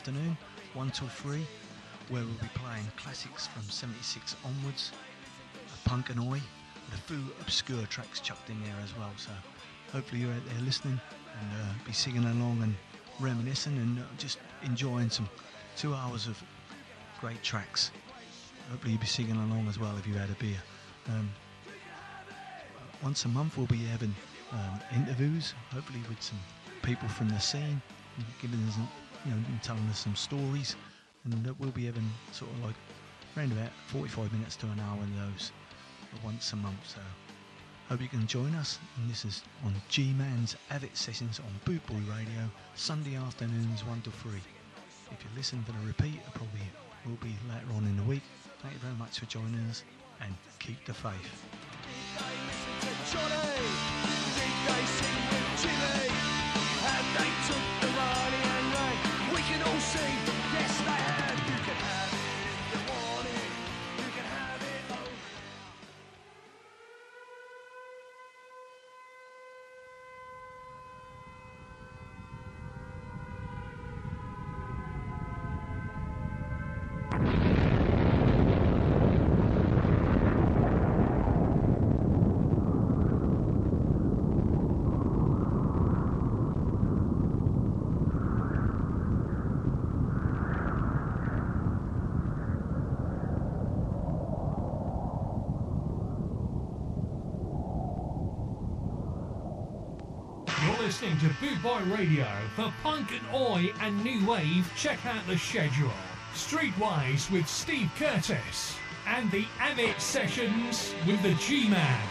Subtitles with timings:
[0.00, 0.34] Afternoon,
[0.72, 1.46] 1 till 3,
[2.08, 4.92] where we'll be playing classics from 76 onwards,
[5.84, 6.40] punk and oi,
[6.86, 9.10] with a few obscure tracks chucked in there as well.
[9.18, 9.30] So
[9.92, 10.98] hopefully you're out there listening
[11.38, 12.74] and uh, be singing along and
[13.20, 15.28] reminiscing and uh, just enjoying some
[15.76, 16.42] two hours of
[17.20, 17.90] great tracks.
[18.70, 20.62] Hopefully you'll be singing along as well if you had a beer.
[21.10, 21.30] Um,
[23.02, 24.14] once a month we'll be having
[24.52, 26.38] um, interviews, hopefully with some
[26.80, 27.82] people from the scene,
[28.40, 28.76] giving us,
[29.24, 30.76] you know, telling us some stories,
[31.24, 32.74] and we'll be having sort of like
[33.36, 35.52] around about 45 minutes to an hour of those
[36.24, 36.80] once a month.
[36.86, 37.00] So
[37.88, 38.78] hope you can join us.
[38.96, 44.10] And this is on G-Man's Av It Sessions on Bootboy Radio, Sunday afternoons 1 to
[44.10, 44.32] 3.
[45.12, 46.60] If you listen for the repeat, it probably
[47.06, 48.22] will be later on in the week.
[48.62, 49.84] Thank you very much for joining us
[50.20, 51.16] and keep the faith
[59.90, 60.29] sing.
[101.00, 102.26] Listening to Bootboy Radio.
[102.56, 105.94] For punk and oi and new wave, check out the schedule.
[106.34, 112.06] Streetwise with Steve Curtis and the Av It sessions with the G-Man.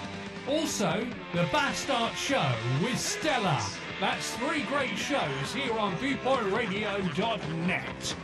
[0.47, 1.05] Also,
[1.35, 2.51] the Bastard Show
[2.81, 3.63] with Stella.
[3.99, 8.15] That's three great shows here on bootboyradio.net.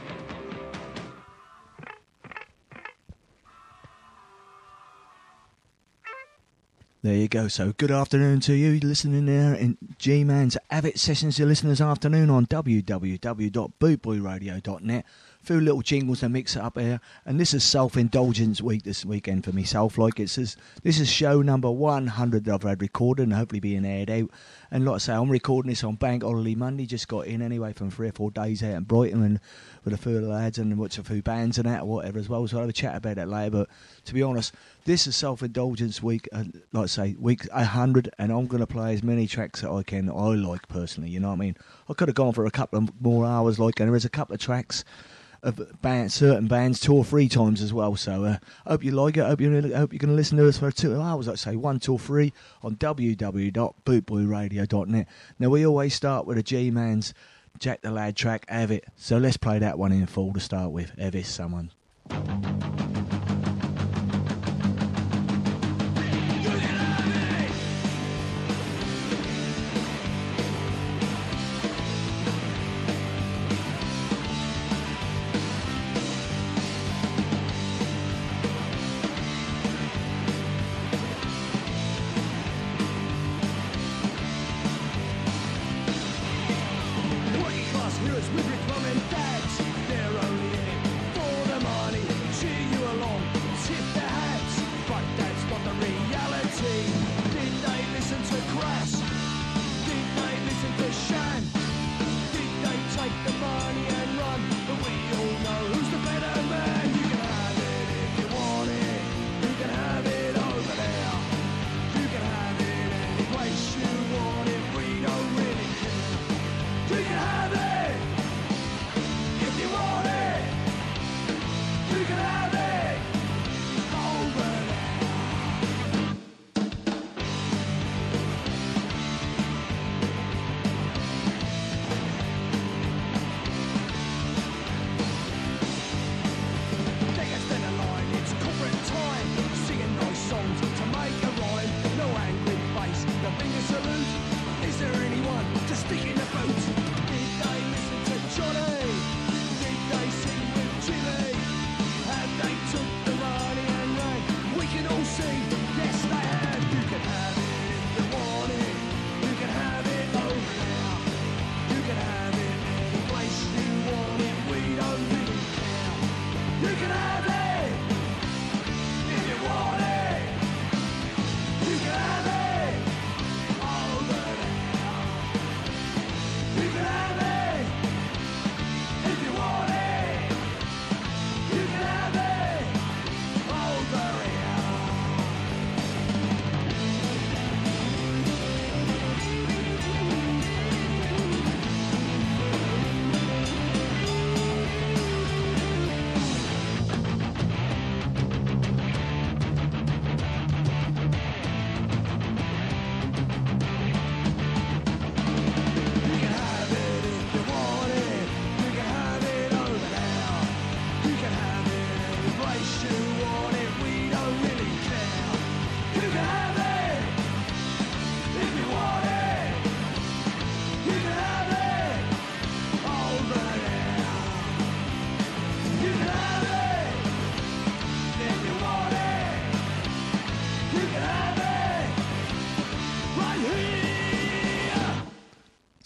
[7.06, 7.48] There you go.
[7.48, 11.38] So, good afternoon to you listening there in G Man's Av It Sessions.
[11.38, 15.06] Your listeners afternoon on www.bootboyradio.net.
[15.06, 17.00] A few little jingles to mix it up here.
[17.24, 20.00] And this is Self Indulgence Week this weekend for myself.
[20.00, 23.86] Like it says, this is show number 100 that I've had recorded and hopefully being
[23.86, 24.32] aired out.
[24.72, 26.88] And like I say, I'm recording this on Bank Holiday Monday.
[26.88, 29.40] Just got in anyway from three or four days out in Brighton and
[29.84, 32.48] with a few lads and watch a few bands and that or whatever as well.
[32.48, 33.52] So I'll have a chat about that later.
[33.52, 33.70] But
[34.06, 34.56] to be honest,
[34.86, 38.68] this is self indulgence week, uh, like I say, week 100, and I'm going to
[38.68, 41.10] play as many tracks that I can that I like personally.
[41.10, 41.58] You know what I mean?
[41.90, 44.10] I could have gone for a couple of more hours, like, and there is a
[44.10, 44.84] couple of tracks
[45.44, 47.96] of band, certain bands two or three times as well.
[47.96, 49.24] So uh, hope you like it.
[49.24, 51.56] I hope, you hope you're going to listen to us for two hours, I'd say
[51.56, 55.08] one three on www.bootboyradio.net.
[55.40, 57.14] Now, we always start with a G Man's
[57.60, 58.86] Jack the Lad track, Have It.
[58.96, 60.92] So let's play that one in full to start with.
[61.00, 61.72] Have It, someone.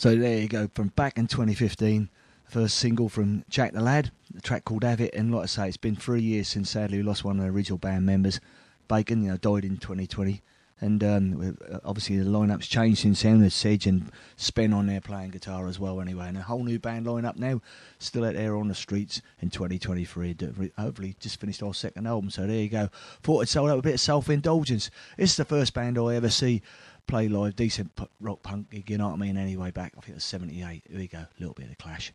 [0.10, 2.10] So there you go, from back in 2015,
[2.44, 5.68] first single from Jack the Lad, the track called Have It, and like I say,
[5.68, 8.40] it's been three years since sadly we lost one of the original band members.
[8.88, 10.42] Bacon, you know, died in 2020.
[10.82, 13.40] And um, obviously the lineup's changed since then.
[13.42, 16.30] There's Sedge and Spen on there playing guitar as well, anyway.
[16.30, 17.62] And a whole new band lineup now,
[18.00, 20.38] still out there on the streets in 2023.
[20.80, 22.32] Hopefully, just finished our second album.
[22.32, 22.90] So there you go.
[23.22, 24.90] Thought I'd sold out a bit of self indulgence.
[25.18, 26.64] It's the first band I ever see
[27.10, 27.92] play live, decent
[28.22, 29.36] rock punk gig, you know what I mean?
[29.36, 30.84] Anyway, back, I think it was 78.
[30.88, 32.14] Here we go, a little bit of the clash.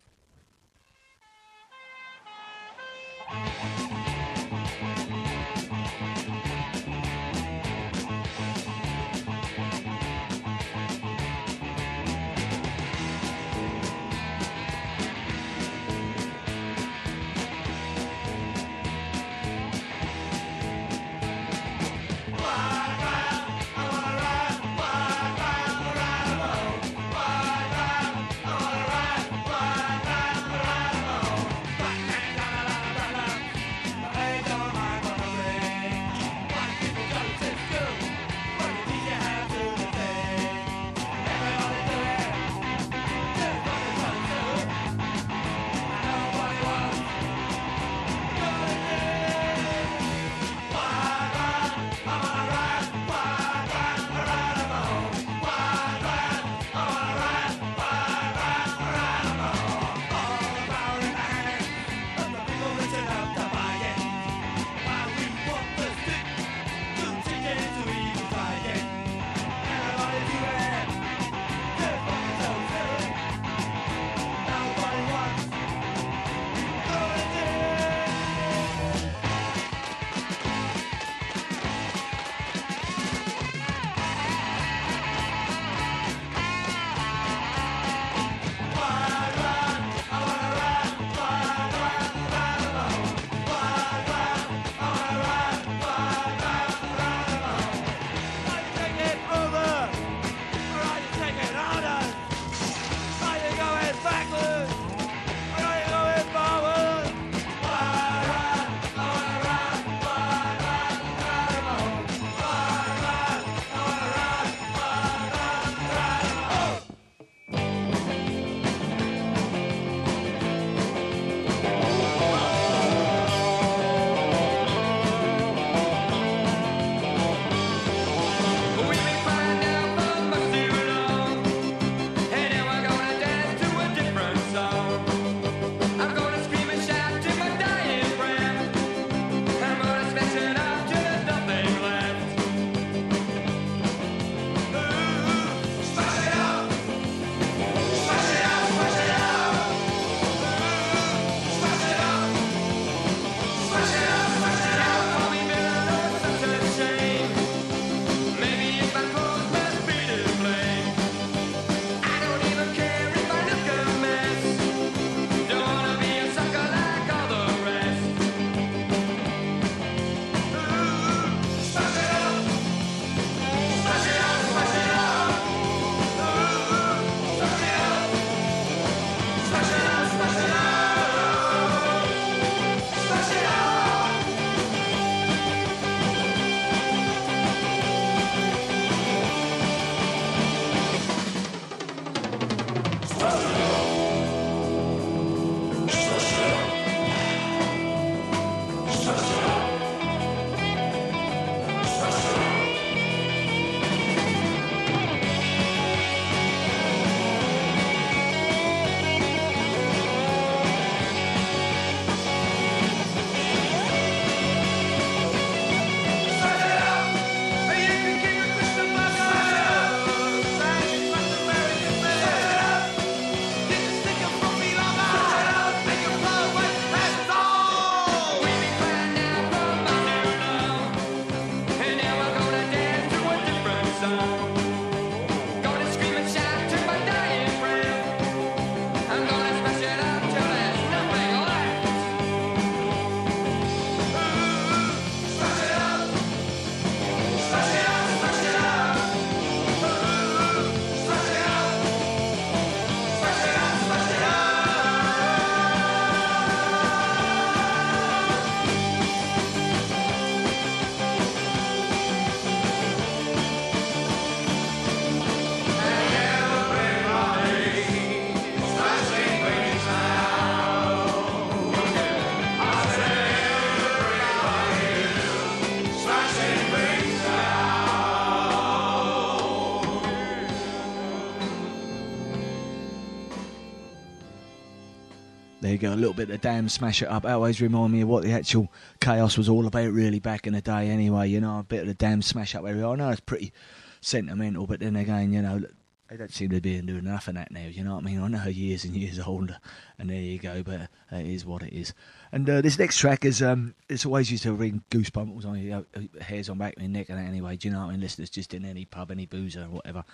[285.74, 287.24] You go, a little bit of Damned smash it up.
[287.24, 290.60] Always remind me of what the actual chaos was all about, really, back in the
[290.60, 290.88] day.
[290.88, 292.88] Anyway, you know, a bit of the Damned smash up area.
[292.88, 293.52] I know it's pretty
[294.00, 295.64] sentimental, but then again, you know,
[296.08, 297.66] they don't seem to be doing enough of that now.
[297.66, 298.20] You know what I mean?
[298.20, 299.58] I know years and years older,
[299.98, 300.62] and there you go.
[300.62, 301.92] But it is what it is.
[302.30, 305.84] And uh, this next track is um, it's always used to ring goosebumps on your
[305.96, 307.56] uh, hairs on back of my neck and that anyway.
[307.56, 308.00] Do you know what I mean?
[308.00, 310.04] Listeners, just in any pub, any boozer or whatever,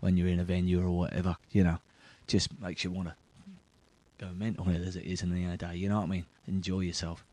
[0.00, 1.78] when you're in a venue or whatever, you know,
[2.26, 3.14] just makes you want to
[4.18, 5.76] go mental as it is in the other day.
[5.76, 6.26] You know what I mean?
[6.46, 7.24] Enjoy yourself.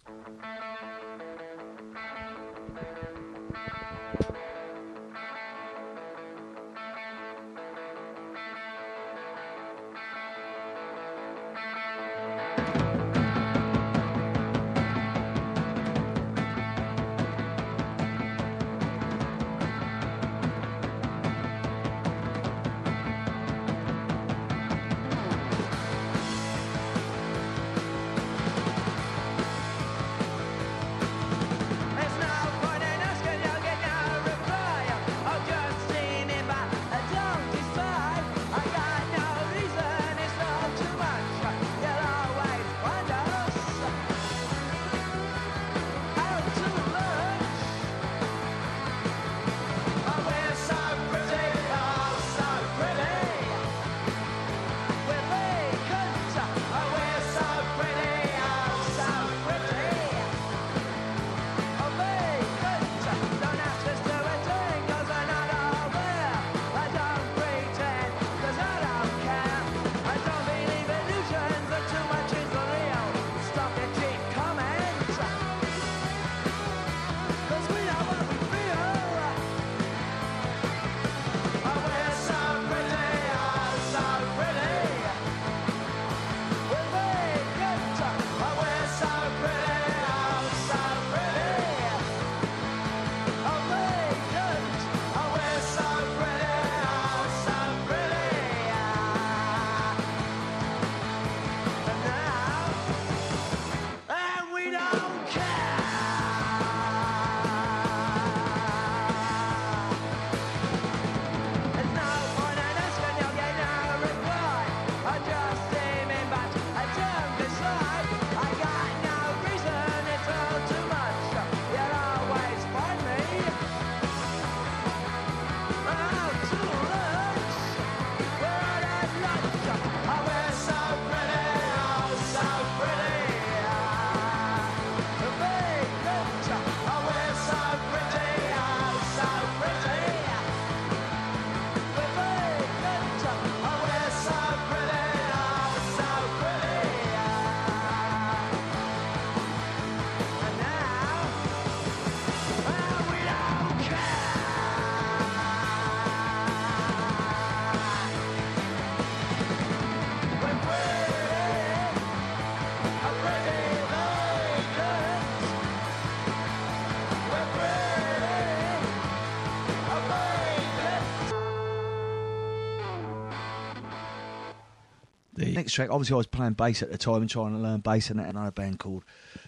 [175.54, 178.10] Next track, obviously I was playing bass at the time and trying to learn bass
[178.10, 179.04] and that another band called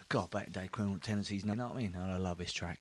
[0.09, 1.95] God Back Day Criminal Tendencies, you know what I mean?
[1.95, 2.79] And I love this track.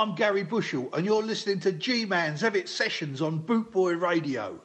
[0.00, 4.58] I'm Garry Bushell, and you're listening to G Man's Have It Sessions on Bootboy Radio.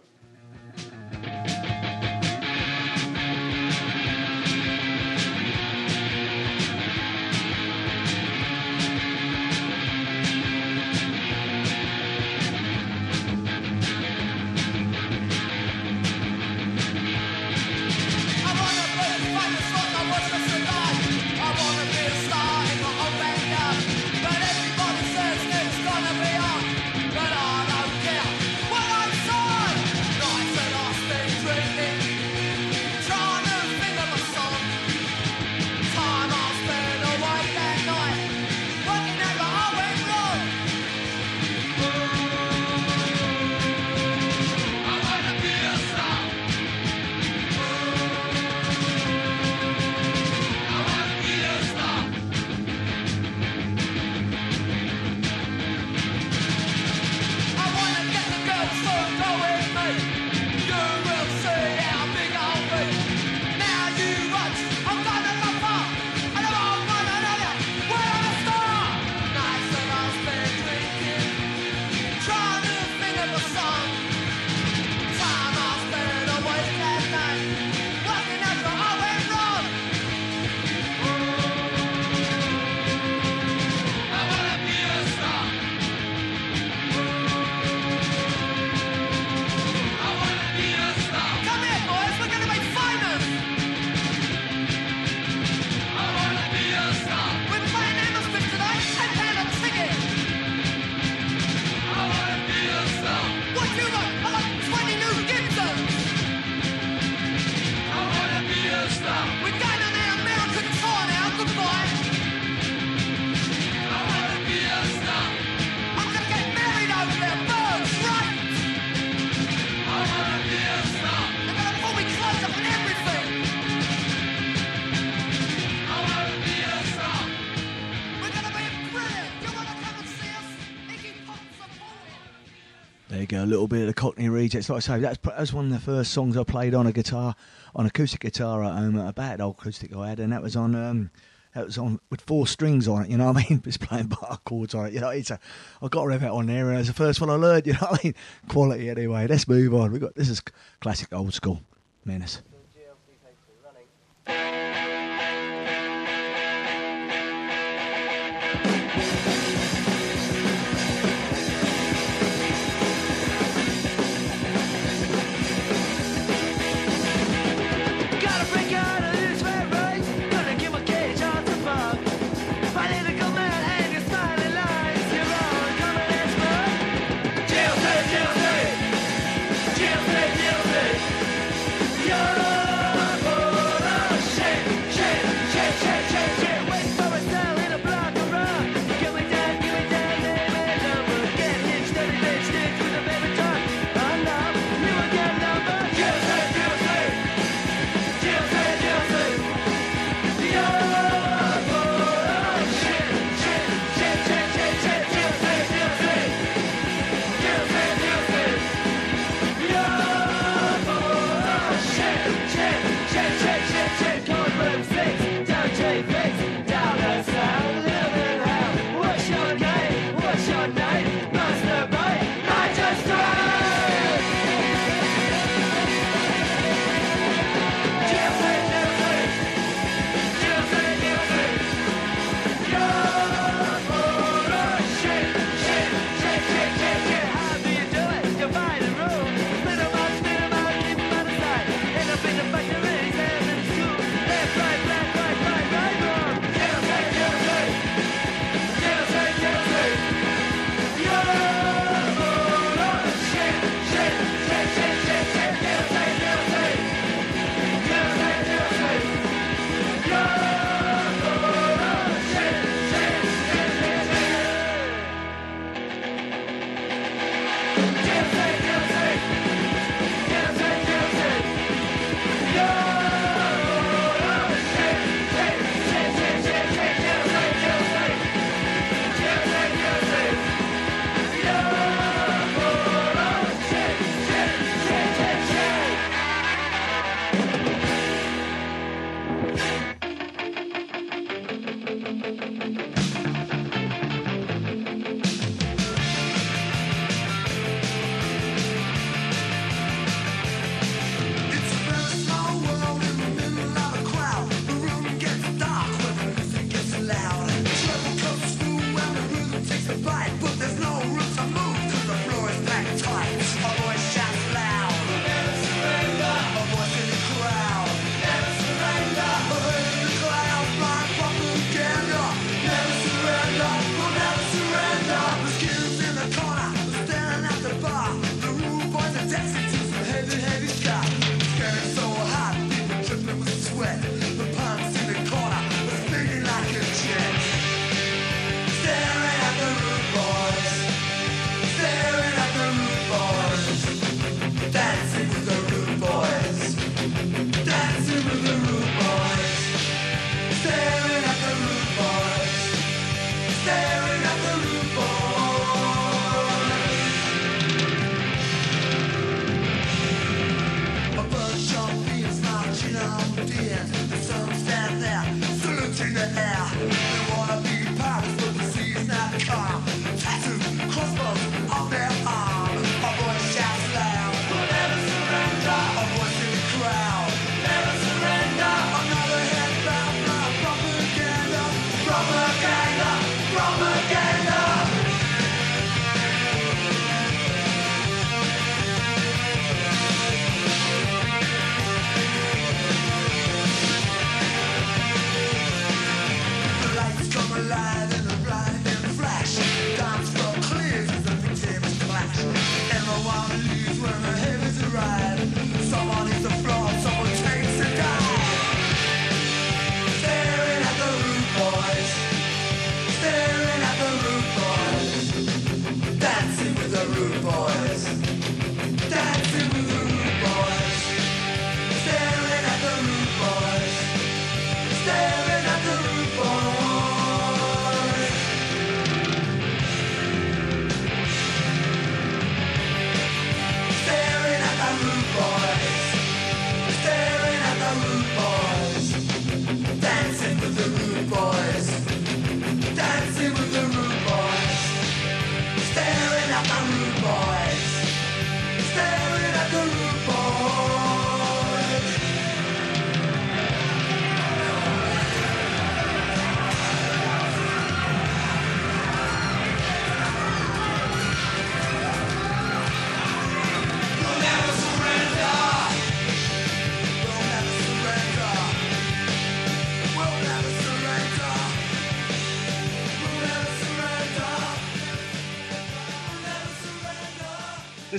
[134.45, 134.69] rejects.
[134.69, 137.35] Like I say, that's was one of the first songs I played on a guitar,
[137.75, 140.75] on acoustic guitar at home, a bad old acoustic I had, and that was on.
[140.75, 141.11] Um,
[141.53, 143.63] that was on with four strings on it, you know what I mean?
[143.65, 145.07] It's playing bar chords on it, you know.
[145.07, 145.39] It's a,
[145.81, 147.73] I got rid of it on there, and was the first one I learned, you
[147.73, 148.15] know what I mean?
[148.49, 149.25] Quality anyway.
[149.27, 149.93] Let's move on.
[149.93, 150.41] We got this is
[150.81, 151.61] classic old school
[152.03, 152.41] menace.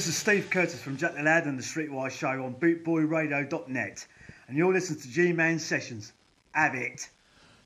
[0.06, 4.06] This is Steve Curtis from Jack the Lad and the Streetwise Show on bootboyradio.net.
[4.46, 6.12] And you're listening to G Man Sessions.
[6.52, 7.10] Have it.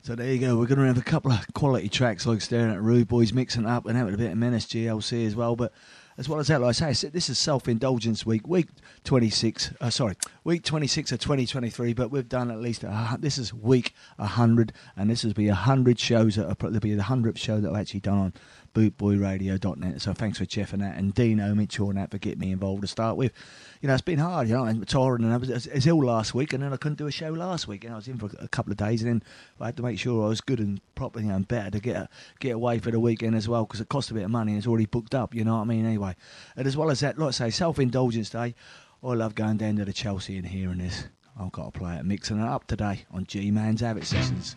[0.01, 0.57] So there you go.
[0.57, 3.67] We're going to have a couple of quality tracks like Staring at Rude Boys mixing
[3.67, 5.55] up and having a bit of Menace GLC as well.
[5.55, 5.75] But
[6.17, 8.69] as well as that, like I say, this is self indulgence week, week
[9.05, 9.75] 26.
[9.79, 11.93] Uh, sorry, week 26 of 2023.
[11.93, 15.99] But we've done at least a, this is week 100, and this will be 100
[15.99, 16.37] shows.
[16.37, 18.33] That are, there'll be the 100th show that I've actually done on
[18.75, 20.01] bootboyradio.net.
[20.01, 22.89] So thanks for and that, and Dino Mitchell and that for getting me involved to
[22.89, 23.33] start with.
[23.81, 26.05] You know, it's been hard, you know, I'm tired and I was, I was ill
[26.05, 28.19] last week and then I couldn't do a show last week and I was in
[28.19, 29.23] for a couple of days and then
[29.59, 32.55] I had to make sure I was good and properly and better to get get
[32.55, 34.67] away for the weekend as well because it cost a bit of money and it's
[34.67, 36.15] already booked up, you know what I mean, anyway.
[36.57, 38.55] And as well as that, like I say, self-indulgence day,
[39.03, 41.05] I love going down to the Chelsea and hearing this.
[41.39, 44.57] I've got to play it, mixing it up today on G-Man's Av It Sessions.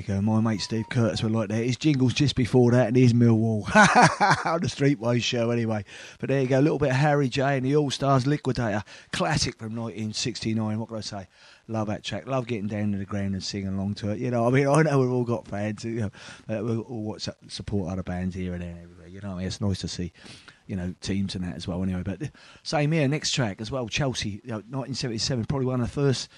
[0.00, 0.20] You go.
[0.20, 1.64] My mate Steve Curtis would like that.
[1.64, 3.64] His jingles just before that, and here's Millwall
[4.46, 5.84] on the Streetwise show, anyway.
[6.18, 6.58] But there you go.
[6.58, 8.82] A little bit of Harry J and the All Stars Liquidator,
[9.12, 10.78] classic from 1969.
[10.78, 11.28] What can I say?
[11.68, 12.26] Love that track.
[12.26, 14.18] Love getting down to the ground and singing along to it.
[14.18, 15.84] You know, I mean, I know we've all got fans.
[15.84, 16.10] You
[16.48, 19.08] know, we all support other bands here and there and everywhere.
[19.08, 20.12] You know, I mean, it's nice to see
[20.66, 21.82] you know, teams and that as well.
[21.82, 22.30] Anyway, but
[22.62, 23.08] same here.
[23.08, 26.28] Next track as well, Chelsea, you know, 1977, probably one of the first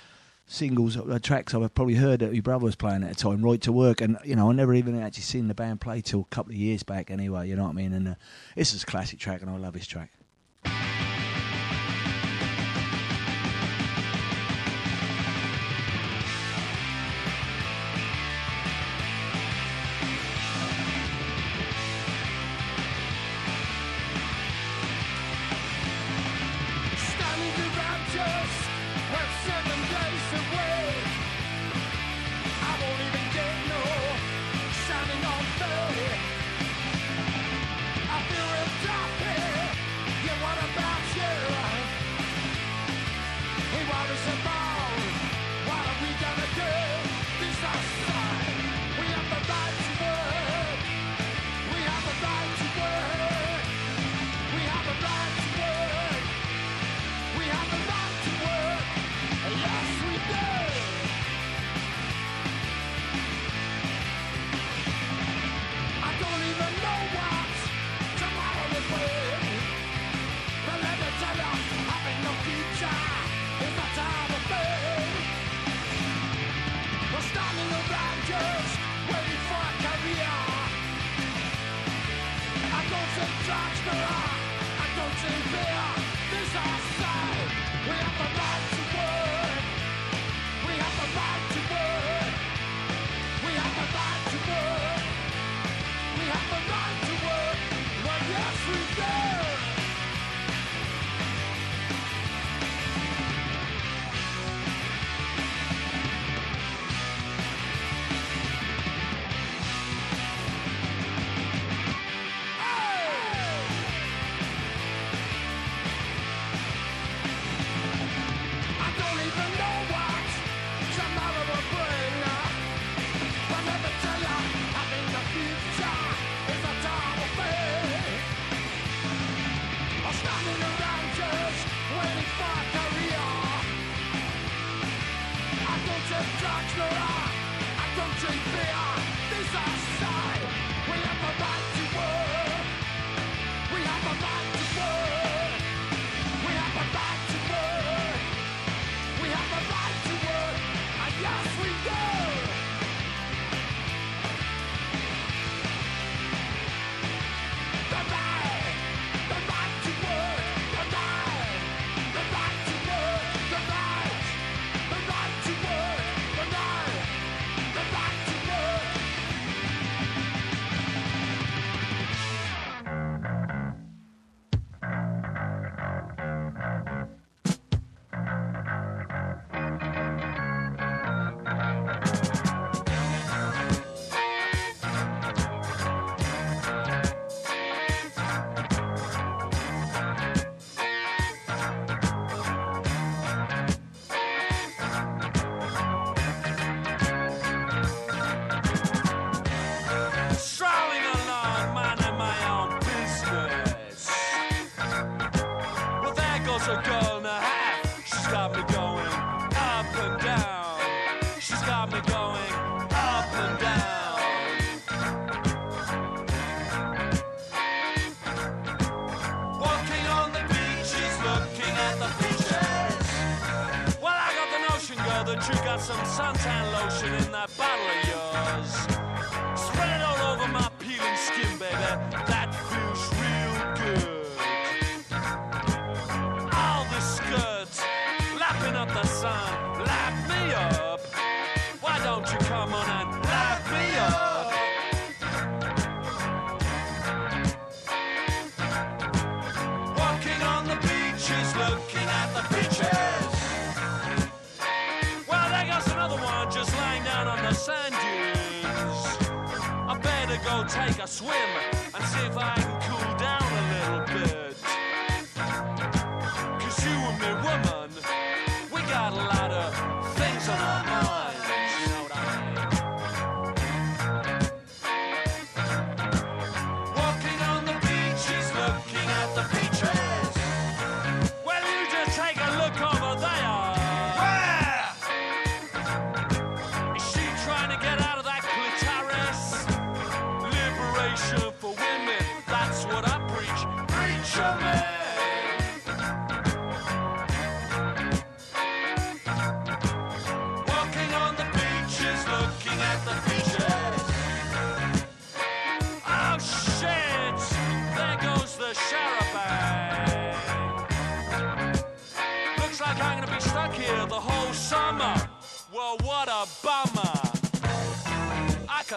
[0.52, 3.60] singles, uh, tracks I've probably heard that your brother was playing at the time, Right
[3.62, 6.34] to Work, and you know I never even actually seen the band play till a
[6.34, 7.10] couple of years back.
[7.10, 7.92] Anyway, you know what I mean?
[7.92, 8.14] And uh,
[8.54, 10.10] this is a classic track, and I love this track.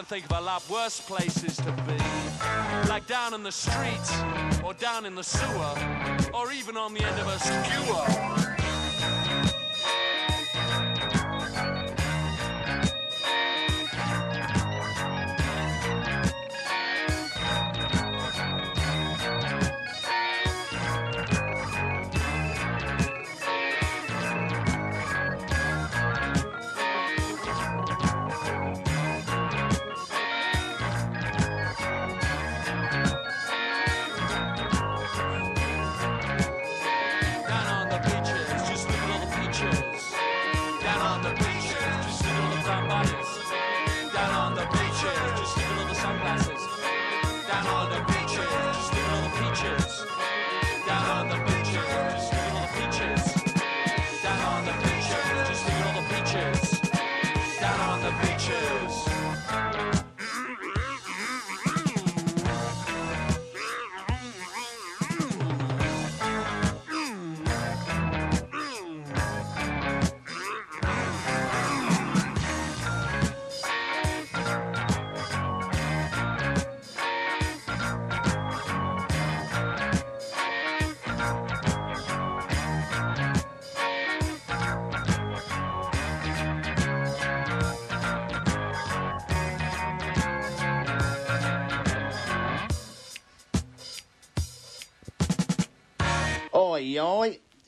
[0.05, 1.97] Think of a lot worse places to be.
[2.87, 5.75] Like down in the street, or down in the sewer,
[6.33, 8.34] or even on the end of a skewer.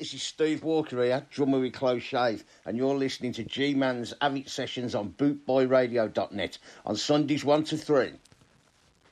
[0.07, 4.13] This is Steve Walker here, drummer with Close Shave, and you're listening to G Man's
[4.21, 8.13] Av It Sessions on bootboyradio.net on Sundays 1 to 3.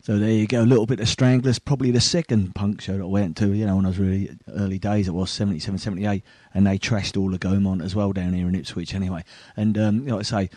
[0.03, 3.03] So there you go, a little bit of Stranglers, probably the second punk show that
[3.03, 6.23] I went to, you know, when I was really early days, it was 77, 78,
[6.53, 9.25] and they trashed all the Gaumont as well down here in Ipswich anyway.
[9.57, 10.49] And, um, you know, like I say,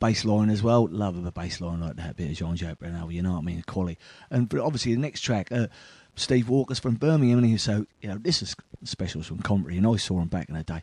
[0.00, 3.12] bass line as well, love of a bass line like that, bit of Jean-Jacques Burnel,
[3.12, 3.98] you know what I mean, quality.
[4.28, 5.68] And obviously the next track, uh,
[6.16, 8.54] Steve Walker's from Birmingham, and he so, you know, this is
[8.84, 10.82] specials from Coventry, and I saw him back in the day.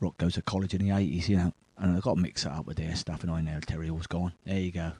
[0.00, 2.52] Rock goes to college in the 80s, you know, and I got to mix it
[2.52, 4.32] up with their stuff, and I know Terry Hall's gone.
[4.44, 4.92] There you go.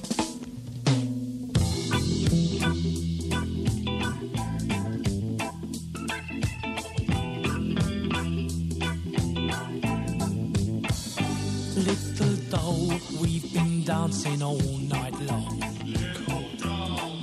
[12.50, 15.60] Little doll, we've been dancing all night long.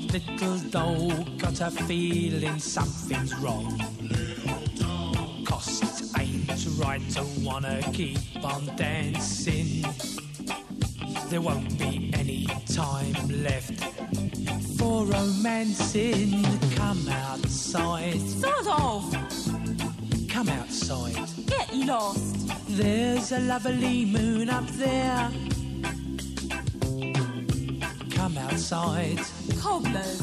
[0.08, 3.78] Little doll, got a feeling something's wrong.
[5.44, 9.84] Cause it ain't right to wanna keep on dancing.
[11.30, 13.14] There won't be any time
[13.44, 13.84] left
[14.78, 16.42] for romancing.
[16.76, 18.22] Come outside.
[18.22, 19.57] Sort of.
[20.38, 21.16] Come outside.
[21.48, 22.48] Get lost.
[22.68, 25.32] There's a lovely moon up there.
[28.12, 29.20] Come outside.
[29.60, 30.22] Cobblers.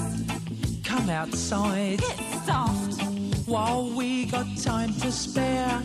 [0.85, 1.99] Come outside.
[1.99, 3.03] Get stuffed.
[3.49, 5.83] While we got time to spare.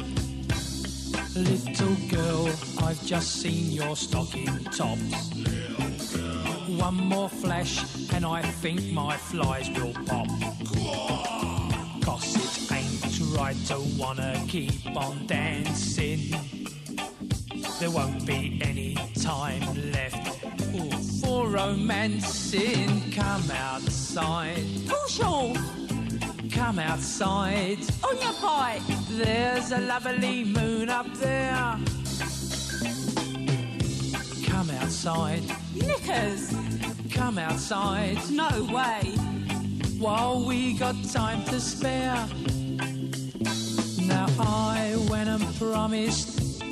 [1.36, 2.52] Little girl,
[2.84, 5.34] I've just seen your stocking tops.
[6.78, 10.28] One more flash, and I think my flies will pop.
[12.30, 12.39] Ain't
[13.36, 16.36] right to wanna keep on dancing.
[17.80, 19.62] There won't be any time
[19.92, 20.44] left
[20.76, 23.12] ooh, for romancing.
[23.12, 24.64] Come outside.
[24.88, 25.58] Push off.
[26.52, 27.80] Come outside.
[28.04, 28.82] On your bike.
[29.12, 31.78] There's a lovely moon up there.
[34.46, 35.44] Come outside.
[35.76, 36.54] Knickers.
[37.12, 38.18] Come outside.
[38.30, 39.12] No way.
[40.00, 42.28] While we got time to spare.
[44.10, 46.64] Now I went and promised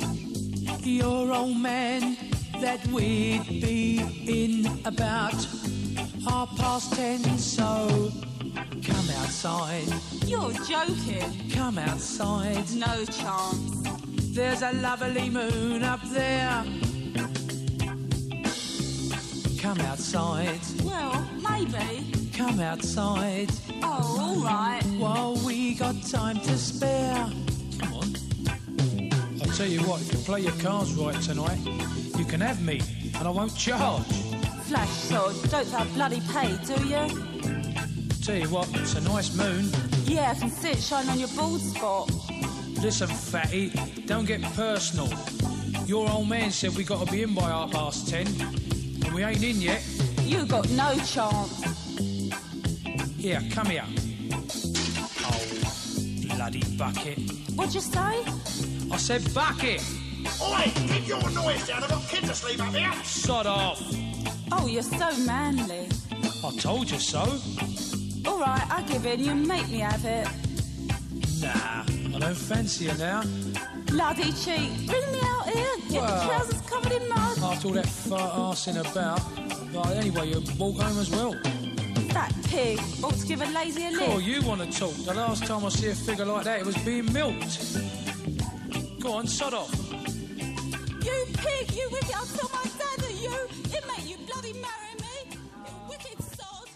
[0.84, 2.16] your old man
[2.60, 5.34] that we'd be in about
[6.28, 7.20] half past ten.
[7.38, 8.10] So
[8.82, 9.88] come outside.
[10.26, 11.50] You're joking.
[11.50, 12.68] Come outside.
[12.74, 14.34] No chance.
[14.34, 16.64] There's a lovely moon up there.
[19.60, 20.60] Come outside.
[20.84, 22.30] Well, maybe.
[22.32, 23.50] Come outside.
[23.82, 24.82] Oh, all right.
[24.98, 27.30] While we got time to spare.
[27.78, 28.14] Come on.
[29.42, 31.58] I'll tell you what, if you play your cards right tonight,
[32.18, 32.80] you can have me,
[33.14, 34.02] and I won't charge.
[34.64, 35.34] Flash sod.
[35.50, 37.06] Don't have bloody pay, do you?
[38.22, 39.70] Tell you what, it's a nice moon.
[40.04, 42.10] Yeah, I can see it shine on your bald spot.
[42.82, 43.70] Listen, fatty,
[44.06, 45.08] don't get personal.
[45.86, 49.24] Your old man said we got to be in by half past ten, and we
[49.24, 49.82] ain't in yet.
[50.22, 51.87] You got no chance.
[53.18, 53.84] Here, come here.
[55.20, 57.18] Oh, bloody bucket.
[57.56, 58.24] What'd you say?
[58.92, 59.82] I said bucket.
[60.40, 61.82] Oi, keep your noise down.
[61.82, 62.92] I've got kids asleep up here.
[63.02, 63.82] Sod off.
[64.52, 65.88] Oh, you're so manly.
[66.44, 67.20] I told you so.
[68.24, 69.20] All right, I give in.
[69.20, 70.28] You make me have it.
[71.42, 73.22] Nah, I don't fancy you now.
[73.86, 74.86] Bloody cheat.
[74.86, 75.76] Bring me out here.
[75.90, 76.20] Get Well.
[76.20, 77.38] the trousers covered in mud.
[77.38, 79.20] After all that fart arsing about.
[79.74, 81.34] Right, anyway, you walk home as well.
[82.12, 84.26] That pig ought to give a lazy oh, a Cool, lift.
[84.28, 84.94] you want to talk.
[84.94, 87.78] The last time I see a figure like that, it was being milked.
[89.00, 89.72] Go on, sod off.
[89.92, 92.14] You pig, you wicked.
[92.14, 93.32] I'll tell my dad that you.
[93.76, 95.38] It made you bloody marry me.
[95.66, 96.68] You wicked sod.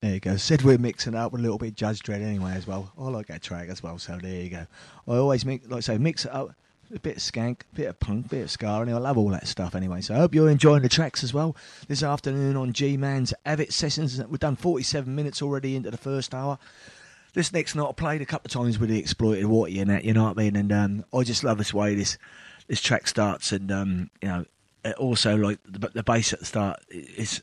[0.00, 0.36] There you go.
[0.36, 2.92] Said we're mixing up with a little bit Judge Dread anyway as well.
[2.98, 4.66] I like that track as well, so there you go.
[5.06, 6.54] I always mix, like I say, mix it up.
[6.94, 9.18] A bit of skank, a bit of punk, a bit of ska, and I love
[9.18, 10.00] all that stuff anyway.
[10.00, 11.56] So I hope you're enjoying the tracks as well
[11.88, 14.22] this afternoon on G Man's Av It Sessions.
[14.24, 16.58] We've done 47 minutes already into the first hour.
[17.32, 20.04] This next night I played a couple of times with the Exploited Water and that,
[20.04, 20.54] you know what I mean?
[20.54, 22.16] And um, I just love this way this
[22.68, 24.44] this track starts, and um, you know,
[24.98, 27.42] also like the, the bass at the start is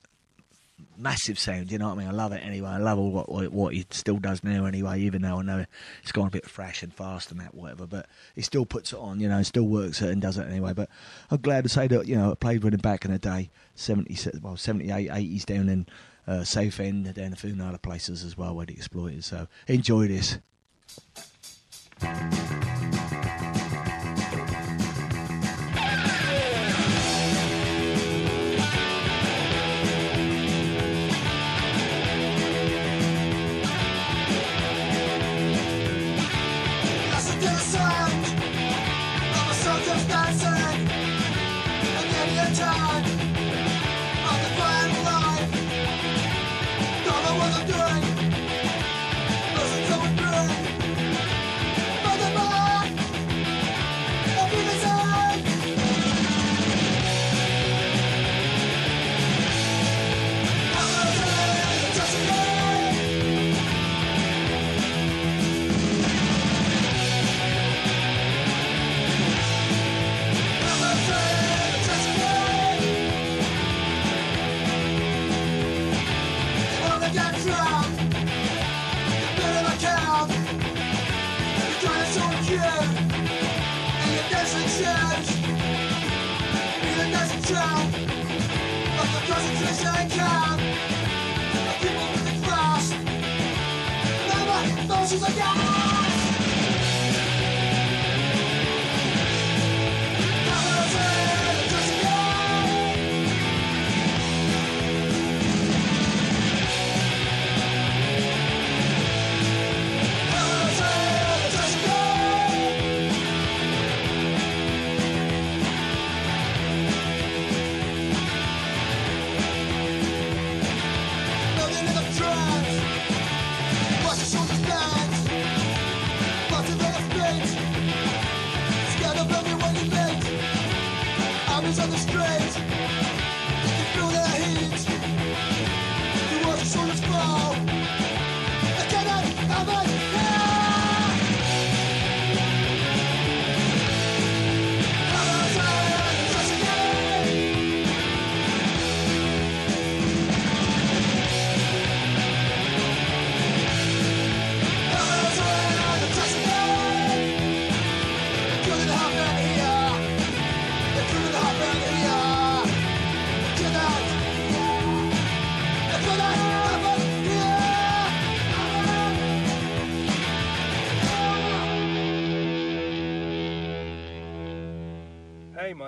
[0.97, 1.71] massive sound.
[1.71, 2.07] You know what I mean?
[2.07, 2.69] I love it anyway.
[2.69, 5.01] I love all what what, he still does now anyway.
[5.01, 5.65] Even though I know
[6.01, 8.99] it's gone a bit fresh and fast and that whatever, but he still puts it
[8.99, 9.19] on.
[9.19, 10.73] You know, still works it and does it anyway.
[10.73, 10.89] But
[11.29, 13.49] I'm glad to say that you know I played with him back in the day,
[13.75, 15.87] seventy well 78, 80s down in
[16.27, 19.23] uh, Southend, down a few other places as well where he exploited.
[19.23, 20.39] So enjoy this.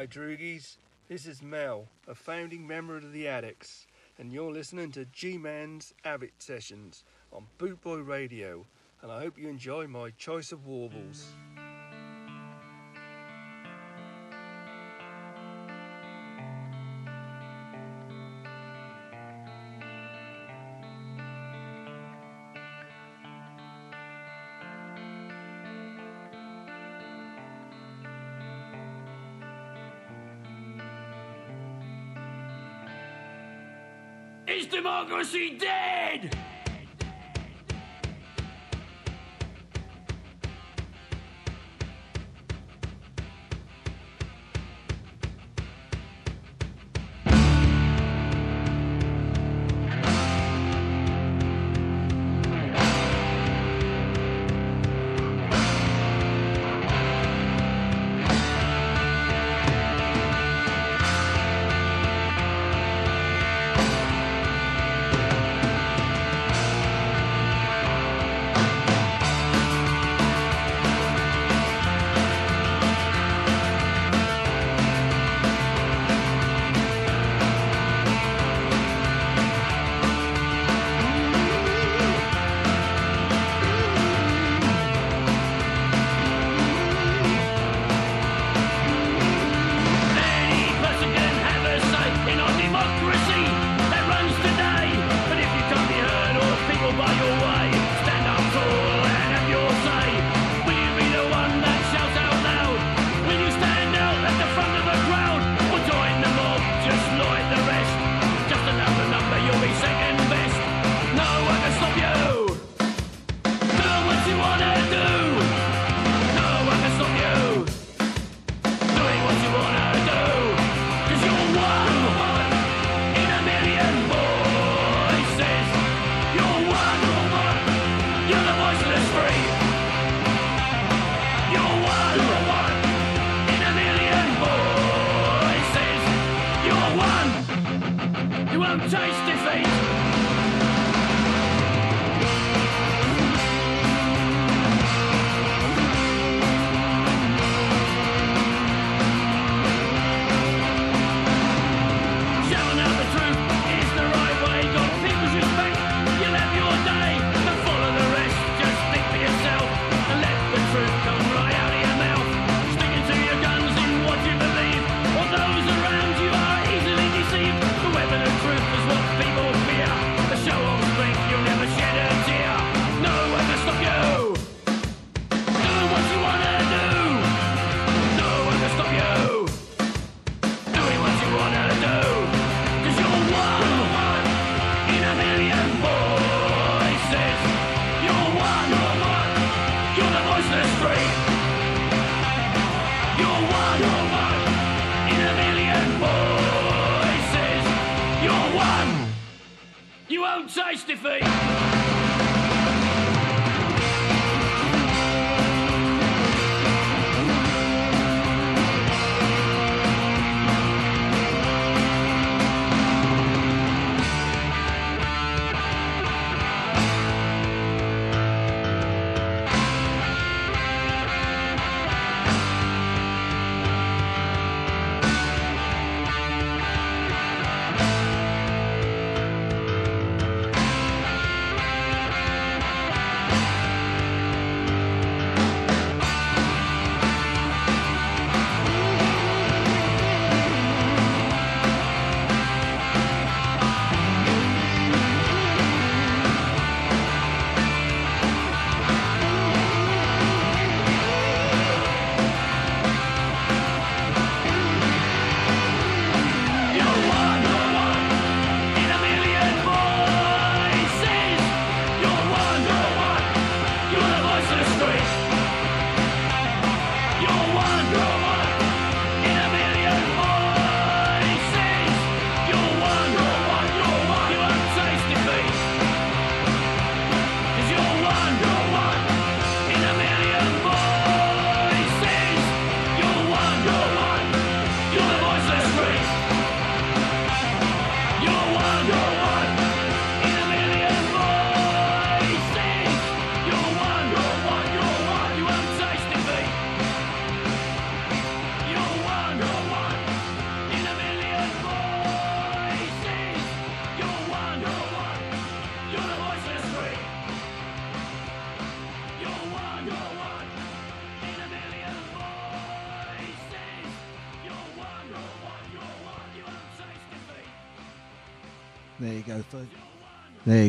[0.03, 0.75] Hi, Droogies.
[1.07, 3.87] This is Mel, a founding member of the Adicts,
[4.19, 8.65] and you're listening to G Man's Av It Sessions on Bootboy Radio,
[9.01, 11.27] and I hope you enjoy my choice of warbles.
[34.53, 36.37] Is democracy dead?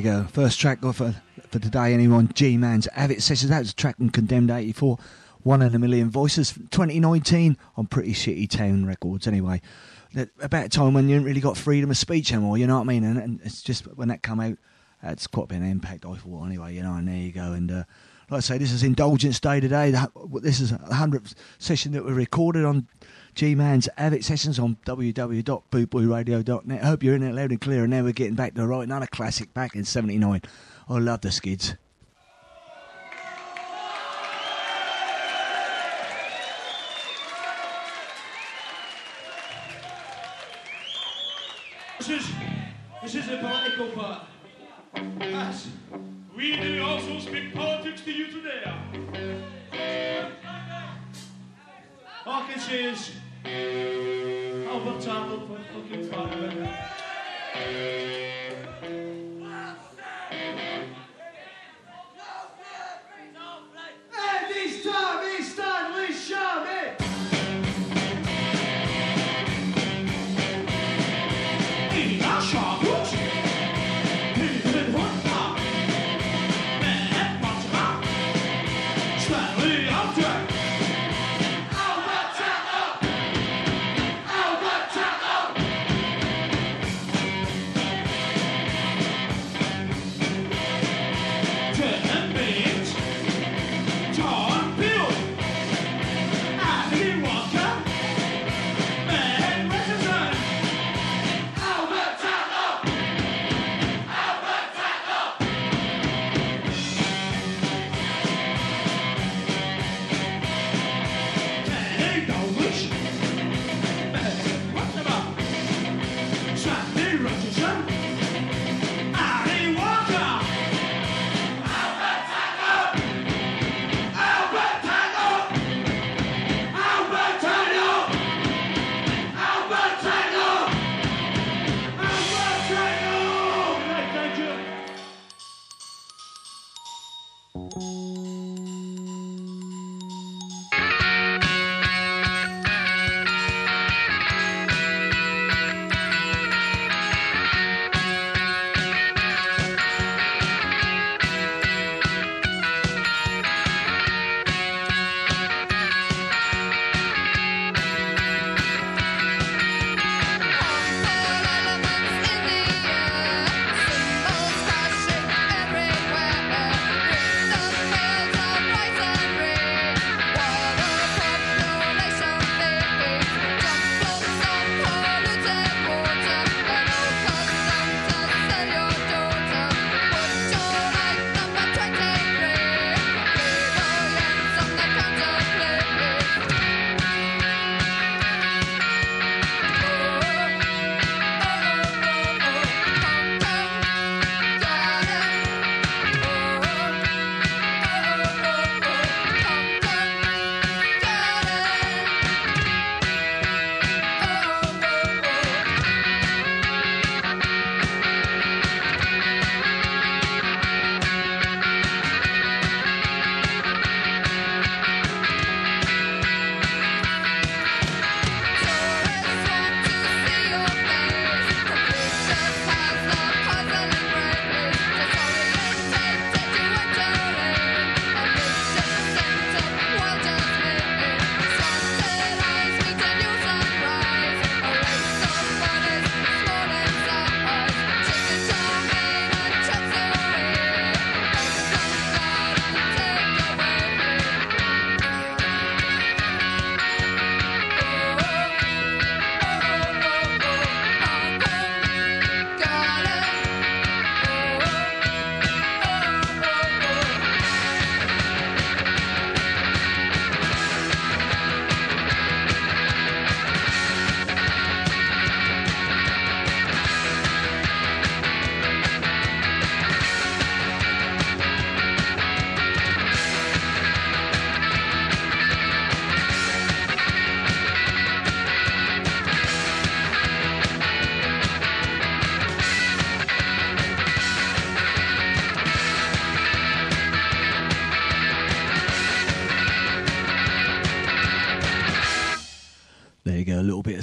[0.05, 0.25] Go.
[0.25, 2.31] First track for, for today, anyone.
[2.35, 3.49] G Man's Av It Sessions.
[3.49, 4.99] That was a track from Condemned 84.
[5.45, 9.63] One in a Million Voices 2019 on Pretty Shitty Town Records, anyway.
[10.43, 12.83] About a time when you ain't really got freedom of speech anymore, you know what
[12.83, 13.03] I mean?
[13.03, 14.59] And, and it's just when that come out,
[15.03, 17.53] that's quite bit an impact, I thought, anyway, you know, and there you go.
[17.53, 17.85] And uh,
[18.29, 19.91] like I say, this is Indulgence Day today.
[19.91, 20.11] The
[20.43, 22.89] This is a 100th session that we recorded on
[23.35, 26.85] G Man's Av It Sessions on www.bootboyradio.net.
[26.85, 27.83] Hope you're in it loud and clear.
[27.83, 30.41] And now we're getting back to writing another classic back in 79.
[30.89, 31.75] I love the skids.
[41.99, 42.31] This is,
[43.03, 44.27] this is the political part.
[45.19, 45.69] Yes.
[46.37, 48.63] We do also speak politics to you today.
[52.27, 53.11] All I can say is,
[53.47, 56.69] Albert Tatlock for fucking fun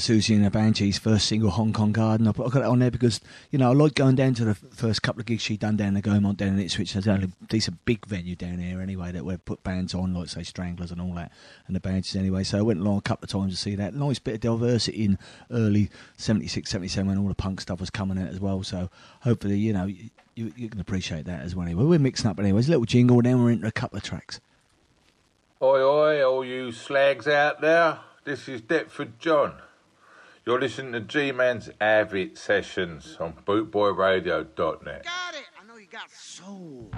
[0.01, 2.27] Siouxsie and the Banshees first single, Hong Kong Garden.
[2.27, 3.21] I put, I got it on there because
[3.51, 5.93] you know I like going down to the first couple of gigs she done down
[5.93, 6.93] the Gaumont down in Ipswich.
[6.93, 10.29] There's only a decent big venue down here anyway that we've put bands on, like
[10.29, 11.31] say Stranglers and all that,
[11.67, 12.43] and the Banshees anyway.
[12.43, 13.93] So I went along a couple of times to see that.
[13.93, 15.19] Nice bit of diversity in
[15.51, 18.63] early 76, 77 when all the punk stuff was coming out as well.
[18.63, 18.89] So
[19.21, 21.65] hopefully you know you, you, can appreciate that as well.
[21.65, 22.67] Anyway, we're mixing up anyways.
[22.67, 24.39] A little jingle, and then we're into a couple of tracks.
[25.61, 27.99] Oi, oi, all you slags out there.
[28.23, 29.53] This is Deptford John.
[30.43, 34.55] You're listening to G Man's Av It Sessions on bootboyradio.net.
[34.55, 35.45] Got it.
[35.61, 36.89] I know you got soul.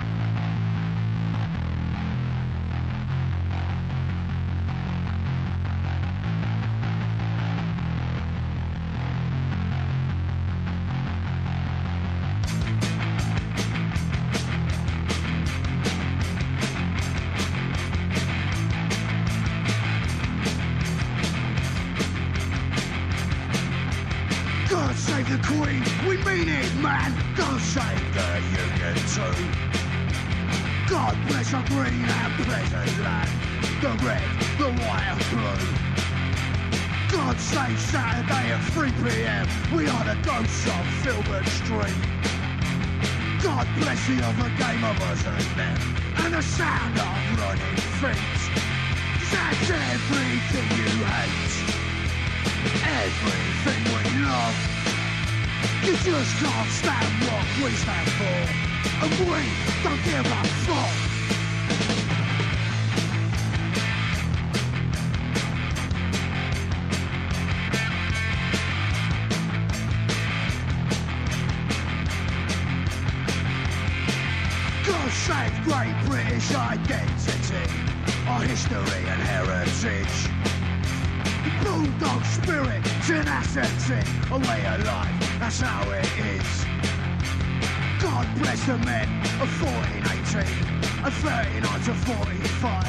[25.66, 27.14] Save the Queen, we mean it, man.
[27.36, 29.36] God save the Union too.
[30.90, 33.30] God bless our green and pleasant land,
[33.82, 34.24] the red,
[34.58, 35.68] the white and blue.
[37.12, 39.48] God save Saturday at 3 p.m.
[39.76, 42.02] We are the ghosts of Filbert Street.
[43.42, 45.78] God bless the other game of us and them,
[46.18, 48.42] and the sound of running feet.
[49.32, 51.74] That's everything you hate
[52.86, 54.83] everything we love.
[55.86, 58.40] You just can't stand what we stand for,
[59.04, 59.42] and we
[59.84, 60.94] don't give a fuck.
[74.86, 77.66] God save great British identity,
[78.28, 80.30] our history and heritage.
[81.64, 84.02] Bulldog spirit, tenacity,
[84.32, 86.64] a way of life, that's how it is.
[88.00, 89.10] God bless the men
[89.44, 90.40] of 1418
[91.04, 92.88] and 39 to 45.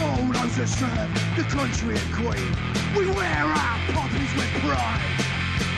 [0.00, 2.48] All those that serve the country and queen,
[2.96, 5.20] we wear our poppies with pride.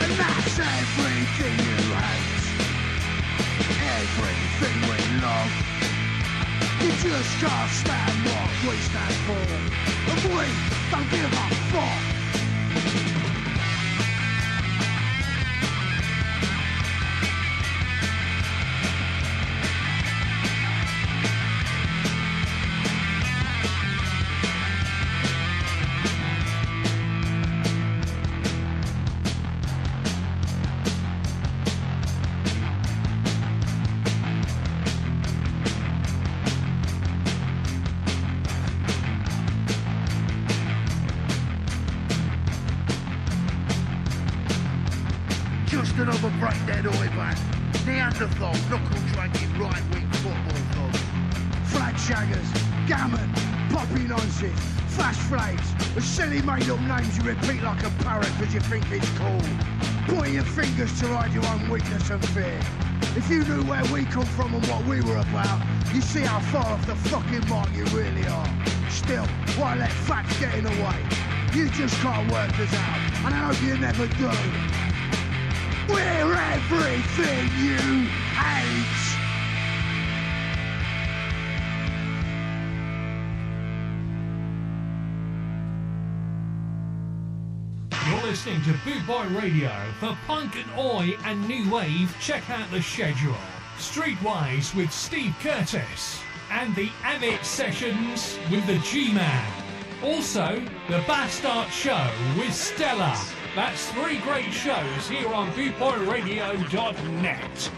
[0.07, 2.47] And that's everything you hate,
[3.99, 5.51] everything we love.
[6.79, 9.51] You just can't stand what we stand for,
[10.14, 10.47] and we
[10.95, 12.18] don't give a fuck.
[63.31, 65.61] If you knew where we come from and what we were about,
[65.93, 68.49] you see how far off the fucking mark you really are.
[68.89, 69.26] Still,
[69.59, 70.97] why let facts get in the way?
[71.53, 74.31] You just can't work this out, and I hope you never do.
[75.93, 78.97] We're everything you hate.
[88.39, 89.72] Listening to Boot Boy Radio.
[89.99, 93.34] For punk and oi and new wave, check out the schedule.
[93.78, 99.53] Streetwise with Steve Curtis and the Av It Sessions with the G-Man.
[100.05, 103.20] Also, the Bastard Show with Stella.
[103.57, 107.70] That's three great shows here on bootboyradio.net.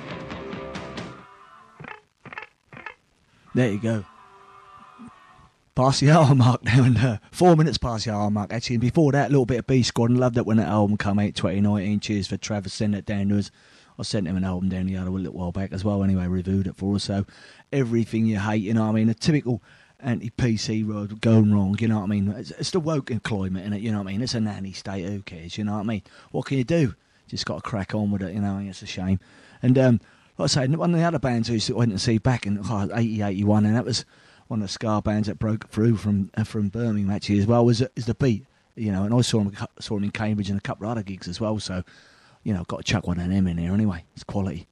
[3.54, 4.04] There you go.
[5.80, 8.52] Past the hour mark now, and uh, four minutes past the hour mark.
[8.52, 10.10] Actually, and before that, a little bit of B Squad.
[10.10, 12.00] And loved it when that album come out 2019.
[12.00, 13.50] Cheers for Travis sending it down to us.
[13.98, 16.04] I sent him an album down the other a little while back as well.
[16.04, 17.04] Anyway, reviewed it for us.
[17.04, 17.24] So
[17.72, 19.08] everything you hate, you know what I mean?
[19.08, 19.62] A typical
[20.00, 22.28] anti-PC road going wrong, you know what I mean?
[22.28, 24.20] It's, it's the woke climate, in it, you know what I mean?
[24.20, 26.02] It's a nanny state, who cares, you know what I mean?
[26.30, 26.94] What can you do?
[27.26, 29.18] Just got to crack on with it, you know, and it's a shame.
[29.62, 30.00] And um,
[30.36, 32.44] like I say, one of the other bands I used to went and see back
[32.44, 34.04] in oh, 80, 81, and that was
[34.50, 37.64] one of the ska bands that broke through from uh, from Birmingham actually as well,
[37.64, 38.44] was, is The Beat,
[38.74, 41.04] you know, and I saw him saw them in Cambridge and a couple of other
[41.04, 41.84] gigs as well, so,
[42.42, 44.04] you know, got to chuck one of them in here anyway.
[44.14, 44.66] It's quality.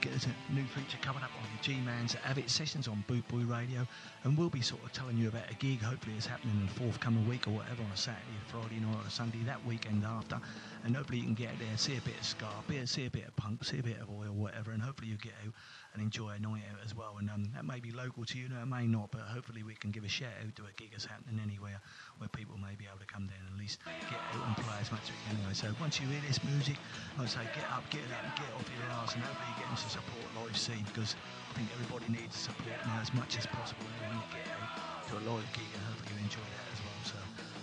[0.00, 3.86] There's a new feature coming up on G-Man's Av It Sessions on Boot Boy Radio,
[4.22, 5.82] and we'll be sort of telling you about a gig.
[5.82, 8.94] Hopefully, it's happening in the forthcoming week or whatever on a Saturday, a Friday night,
[8.94, 10.40] or a Sunday that weekend after,
[10.84, 12.46] and hopefully you can get there, see a bit of ska,
[12.84, 15.34] see a bit of punk, see a bit of oil, whatever, and hopefully you get
[15.44, 15.52] out
[15.94, 17.16] and enjoy a night out as well.
[17.18, 19.74] And um, that may be local to you, no, it may not, but hopefully we
[19.74, 21.80] can give a shout out to a gig that's happening anywhere
[22.18, 23.78] where people may be able to come down and at least
[24.10, 25.54] get out and play as much as we can anyway.
[25.54, 26.76] So once you hear this music,
[27.16, 29.68] I would say get up, get up, get off your arse, and hopefully you get
[29.70, 31.14] into support live scene because
[31.54, 33.86] I think everybody needs support now as much as possible.
[34.02, 34.78] When you get out
[35.10, 37.00] to a live gig, and hopefully you enjoy that as well.
[37.06, 37.18] So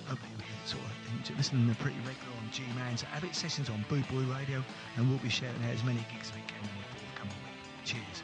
[0.08, 3.84] hopefully we can sort of listening to pretty regular on G-Man's Av It Sessions on
[3.92, 4.64] Boot Boy Radio,
[4.96, 7.60] and we'll be shouting out as many gigs as we can in the forthcoming week.
[7.84, 8.24] Cheers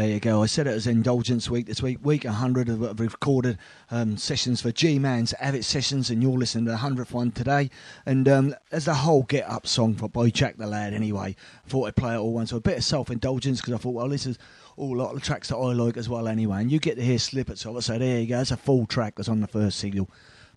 [0.00, 0.42] There you go.
[0.42, 3.58] I said it was Indulgence Week this week, week 100 of recorded
[3.90, 7.32] um, sessions for G Man's Av It Sessions, and you're listening to the 100th one
[7.32, 7.68] today.
[8.06, 11.36] And um, there's a whole Get Up song for, by Jack the Lad anyway.
[11.66, 12.48] thought I'd play it all once.
[12.48, 14.38] So a bit of self indulgence because I thought, well, this is
[14.78, 16.62] all a lot of the tracks that I like as well anyway.
[16.62, 17.82] And you get to hear snippets of it.
[17.82, 18.40] So there you go.
[18.40, 20.08] It's a full track that's on the first single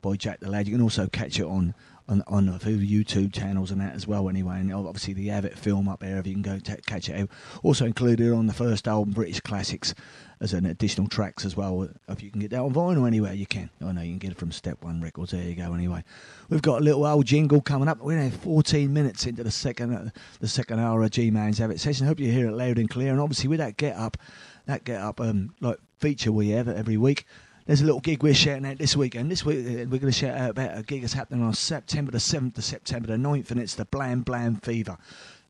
[0.01, 0.69] by Jack the Lad.
[0.69, 1.75] You can also catch it on
[2.07, 4.59] on, on a few YouTube channels and that as well anyway.
[4.59, 7.29] And obviously the Avid film up there if you can go t- catch it
[7.61, 9.93] also included on the first album British Classics
[10.41, 13.45] as an additional tracks as well if you can get that on vinyl anywhere you
[13.45, 13.69] can.
[13.81, 16.03] I know you can get it from Step 1 Records there you go anyway.
[16.49, 17.99] We've got a little old jingle coming up.
[17.99, 20.09] We're now 14 minutes into the second uh,
[20.39, 22.07] the second hour of G-Man's Av It session.
[22.07, 23.11] Hope you hear it loud and clear.
[23.11, 24.17] And obviously with that get up
[24.65, 27.25] that get up um, like feature we have every week
[27.65, 29.31] there's a little gig we're shouting out this weekend.
[29.31, 32.11] This week uh, we're going to shout out about a gig that's happening on September
[32.11, 34.97] the 7th to September the 9th, and it's the Blam Blam Fever.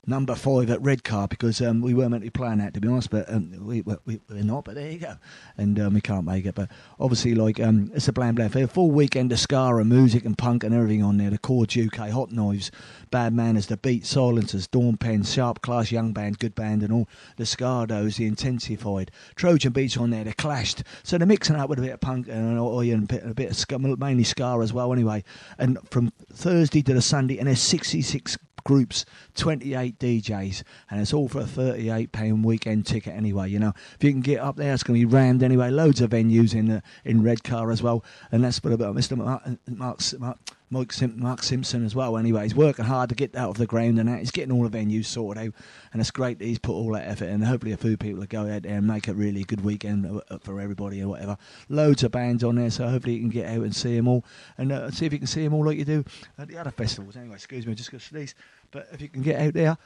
[0.05, 2.89] Number five at Redcar because um, we weren't meant to be playing that to be
[2.89, 4.65] honest, but um, we, we, we're not.
[4.65, 5.15] But there you go,
[5.57, 6.55] and um, we can't make it.
[6.55, 6.69] But
[6.99, 10.37] obviously, like um, it's a Blam Blam Fever, full weekend of ska and music and
[10.37, 11.29] punk and everything on there.
[11.29, 12.69] The Chords UK, Hot Knives,
[13.11, 17.07] Bad Manners, The Beat, Silencers, Dawn Penn, Sharp Class, Young Band, Good Band, and all
[17.37, 20.25] the Scardos, the Intensified, Trojan Beats on there.
[20.25, 23.51] They clashed, so they're mixing up with a bit of punk and, and a bit
[23.51, 24.91] of ska, mainly ska as well.
[24.91, 25.23] Anyway,
[25.57, 31.27] and from Thursday to the Sunday, and there's 66 groups, 28 DJs, and it's all
[31.27, 33.49] for a 38 pound weekend ticket anyway.
[33.49, 35.69] You know, if you can get up there, it's going to be rammed anyway.
[35.69, 39.17] Loads of venues in the in Redcar as well, and that's for about Mr.
[39.17, 40.39] Mark, Mark, Mark
[40.73, 42.17] Mike Sim- Mark Simpson as well.
[42.17, 44.19] Anyway, he's working hard to get out of the ground and that.
[44.19, 45.53] He's getting all the venues sorted out,
[45.91, 47.41] and it's great that he's put all that effort in.
[47.41, 50.21] Hopefully, a few people will go out there and make it really a good weekend
[50.41, 51.37] for everybody or whatever.
[51.69, 54.25] Loads of bands on there, so hopefully you can get out and see them all,
[54.57, 56.03] and uh, see if you can see them all like you do
[56.39, 57.15] at the other festivals.
[57.15, 58.35] Anyway, excuse me, I'm just going to sneeze.
[58.71, 59.77] But if you can get out there.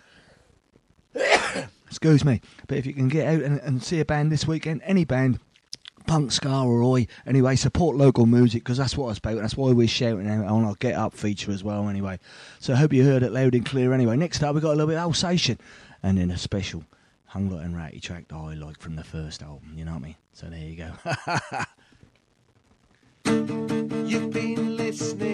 [1.88, 4.82] Excuse me, but if you can get out and, and see a band this weekend,
[4.84, 5.40] any band,
[6.08, 7.06] punk, ska, or oi.
[7.26, 9.36] Anyway, support local music because that's what it's about.
[9.36, 11.90] That's why we're shouting out on our Get Up feature as well.
[11.90, 12.20] Anyway,
[12.60, 13.94] so I hope you heard it loud and clear.
[13.94, 15.60] Anyway, next up we got a little bit of Alsatian
[16.02, 16.84] and then a special
[17.28, 19.74] Hung Like Hanratty track that I like from the first album.
[19.76, 20.16] You know what I mean?
[20.34, 20.92] So there you go.
[24.06, 25.27] You've been listening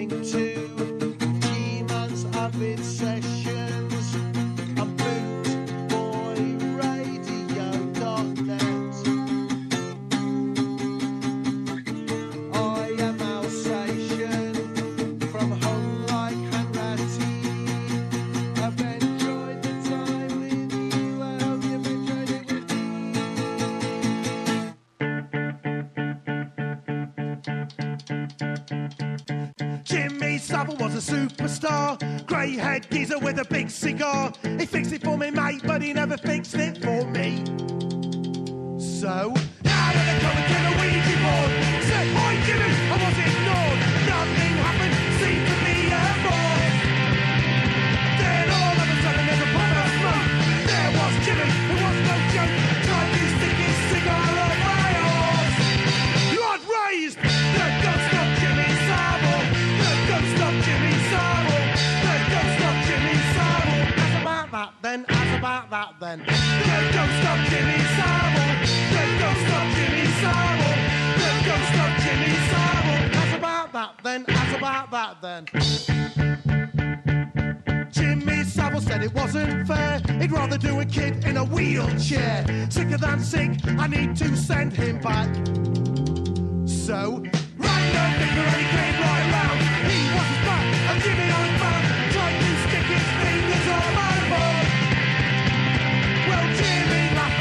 [30.94, 32.24] a superstar.
[32.26, 34.32] Grey haired geezer with a big cigar.
[34.42, 37.44] He fixed it for me, mate, but he never fixed it for me.
[38.78, 39.34] So,
[39.64, 41.63] now when they come to the Ouija board,
[65.74, 66.18] that then.
[66.20, 66.26] The
[66.94, 68.62] ghost of Jimmy Savile.
[68.94, 70.76] The ghost of Jimmy Savile.
[71.22, 73.02] The ghost of Jimmy Savile.
[73.22, 75.42] As about that then, as about that then.
[77.90, 80.00] Jimmy Savile said it wasn't fair.
[80.20, 82.46] He'd rather do a kid in a wheelchair.
[82.70, 85.34] Sicker than sick, I need to send him back.
[86.68, 87.20] So,
[87.58, 89.58] right no finger and he came right round.
[89.90, 91.82] He was back, and Jimmy on his back.
[92.14, 94.14] Tried to stick his fingers on my
[96.60, 97.40] laughed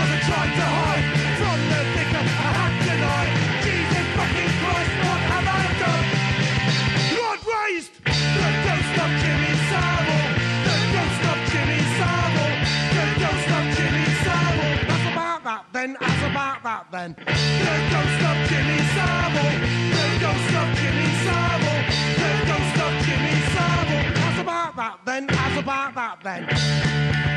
[14.90, 15.98] as about that then.
[16.00, 17.16] That's about that then.
[17.18, 19.54] The ghost of Jimmy Savile.
[19.94, 21.84] The ghost of Jimmy Savile.
[22.22, 24.14] The ghost of Jimmy Savile.
[24.14, 25.28] That's about that then.
[25.28, 27.33] That's about that then.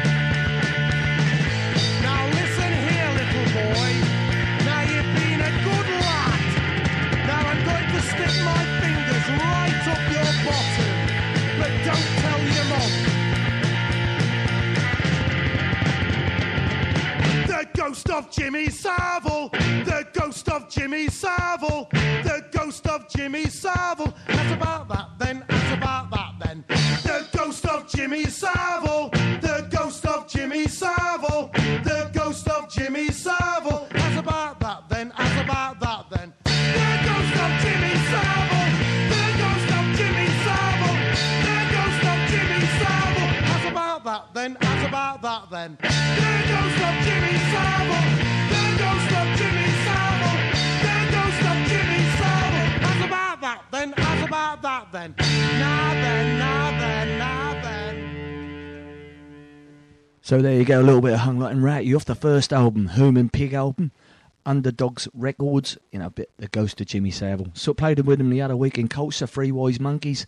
[17.87, 24.13] ghost of Jimmy Savile, the ghost of Jimmy Savile, the ghost of Jimmy Savile.
[24.27, 26.65] That's about that then, that's about that then.
[26.67, 29.11] The ghost of Jimmy Savile,
[29.41, 31.51] the ghost of Jimmy Savile,
[31.85, 33.87] the ghost of Jimmy Savile.
[33.93, 36.33] That's about that then, that's about that then.
[36.43, 38.67] The ghost of Jimmy Savile,
[39.15, 40.97] the ghost of Jimmy Savile,
[41.47, 43.31] the ghost of Jimmy Savile.
[43.47, 45.96] That's about that then, that's about that then.
[54.93, 57.17] Now then, now then.
[60.21, 61.85] So there you go, a little bit of Hung Like and Rat.
[61.85, 63.93] You off the first album, Human Pig album,
[64.45, 65.79] Underdogs Records.
[65.93, 67.53] You know, a bit the ghost of Jimmy Savile.
[67.55, 70.27] So played with him the other week in Culture, Three Wise Monkeys.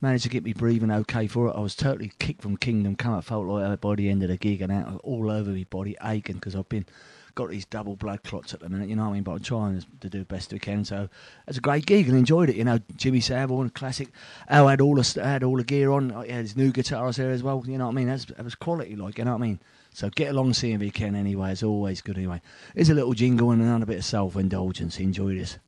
[0.00, 1.56] Managed to get me breathing okay for it.
[1.56, 3.14] I was totally kicked from Kingdom Come.
[3.14, 5.96] I felt like by the end of the gig and out all over my body
[6.02, 6.86] aching because I've been
[7.34, 8.88] got these double blood clots at the minute.
[8.88, 9.22] You know what I mean?
[9.22, 10.84] But I'm trying to do the best we can.
[10.84, 11.08] So
[11.48, 12.56] it's a great gig and enjoyed it.
[12.56, 14.08] You know, Jimmy Savile classic.
[14.48, 16.10] Al had all the had all the gear on.
[16.24, 17.62] He had his new guitars there as well.
[17.66, 18.08] You know what I mean?
[18.08, 19.60] That's, that was quality, like you know what I mean.
[19.92, 21.14] So get along, see if you can.
[21.14, 22.18] Anyway, it's always good.
[22.18, 22.40] Anyway,
[22.74, 24.98] here's a little jingle and another bit of self indulgence.
[24.98, 25.58] Enjoy this.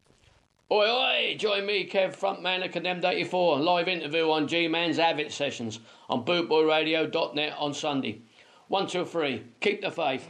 [0.69, 1.37] Oi, oi!
[1.39, 5.79] Join me, Kev, frontman of Condemned 84, live interview on G Man's Av It Sessions
[6.09, 8.23] on bootboyradio.net on Sunday.
[8.67, 9.45] One, two, three.
[9.61, 10.27] Keep the faith.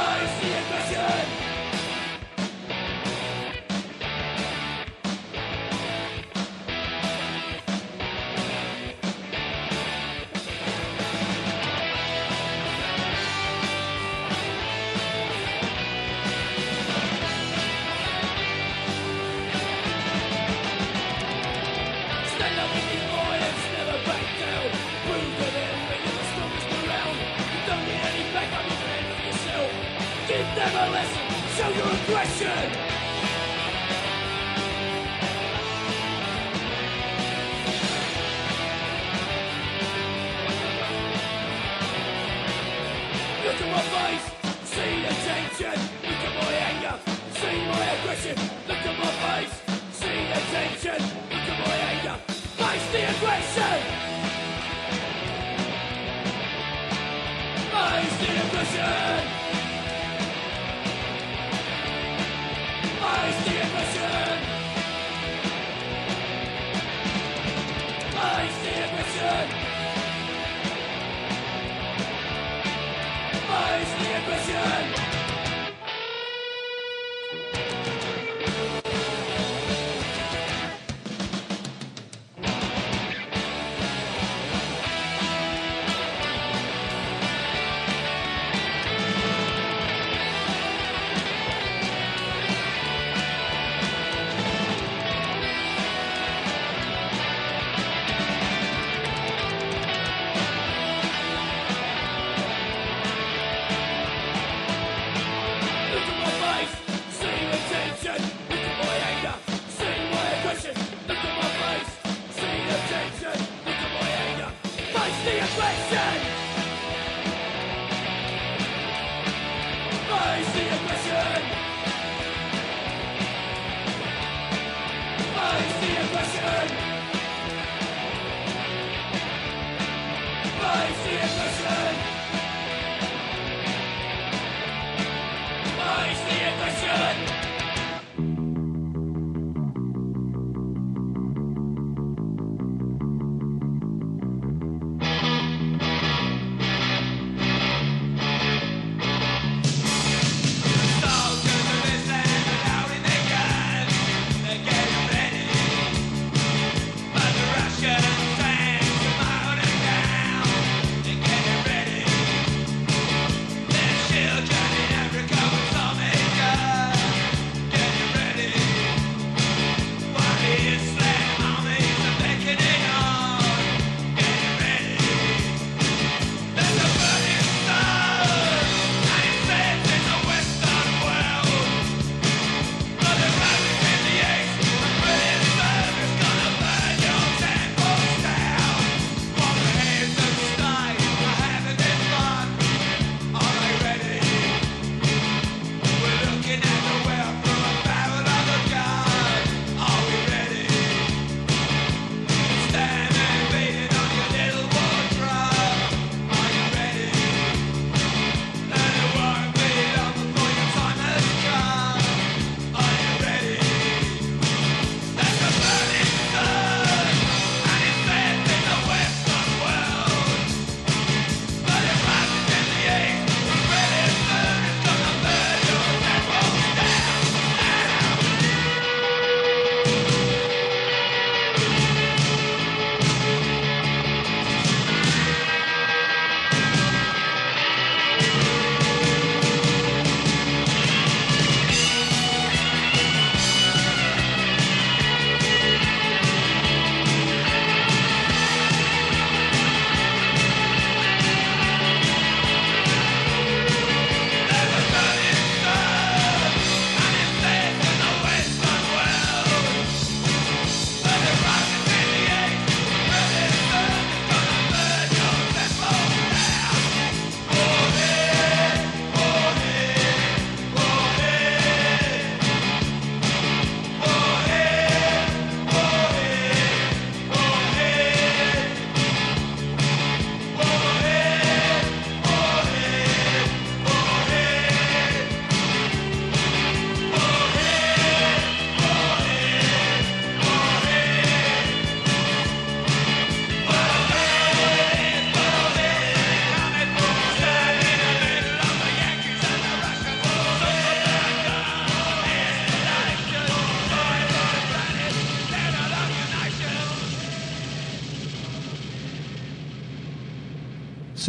[0.00, 1.29] Face the aggression.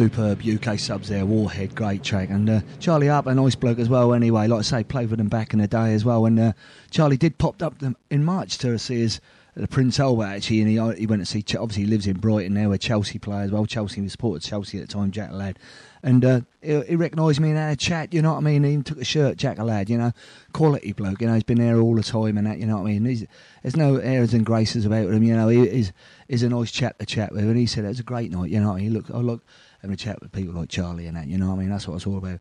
[0.02, 2.28] Superb UK subs there, Warhead, great track.
[2.28, 4.48] And uh, Charlie Harper, a nice bloke as well, anyway.
[4.48, 6.26] Like I say, played with them back in the day as well.
[6.26, 6.52] And uh,
[6.90, 7.76] Charlie did pop up
[8.10, 9.20] in March to see us
[9.54, 10.60] the Prince Albert, actually.
[10.60, 13.42] And he, he went to see, obviously, he lives in Brighton now, where Chelsea play
[13.42, 13.64] as well.
[13.64, 15.56] Chelsea, he supported Chelsea at the time, Jack Lad.
[16.02, 18.64] And uh, he, he recognised me and had a chat, you know what I mean?
[18.64, 20.10] He even took a shirt, Jack a lad, you know,
[20.52, 22.88] quality bloke, you know, he's been there all the time and that, you know what
[22.88, 23.04] I mean?
[23.04, 23.24] He's,
[23.62, 25.92] there's no airs and graces about him, you know, he, he's,
[26.26, 27.44] he's a nice chap to chat with.
[27.44, 29.44] And he said it was a great night, you know he looked, I look,
[29.82, 31.70] having a chat with people like Charlie and that, you know what I mean?
[31.70, 32.40] That's what it's all about.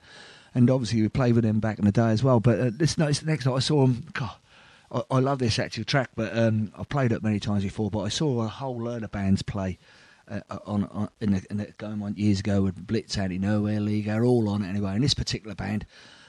[0.54, 2.40] And obviously we played with him back in the day as well.
[2.40, 4.36] But uh, this night, the next night I saw him, God,
[4.92, 7.90] I, I love this actual track, but um, I've played it many times before.
[7.90, 9.80] But I saw a whole load of bands play
[10.30, 13.80] uh, on, on in, the, in the going on years ago with Blitz, Anti Nowhere
[13.80, 14.92] League, they're all on it anyway.
[14.92, 15.86] And this particular band,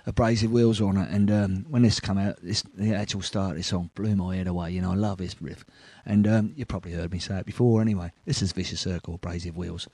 [0.07, 1.09] Abrasive Wheels on it.
[1.11, 4.37] And um, when this come out, this the actual start of this song blew my
[4.37, 4.73] head away.
[4.73, 5.65] You know, I love this riff.
[6.05, 8.13] And um, you probably heard me say it before anyway.
[8.25, 9.89] This is Vicious Circle, Abrasive Wheels.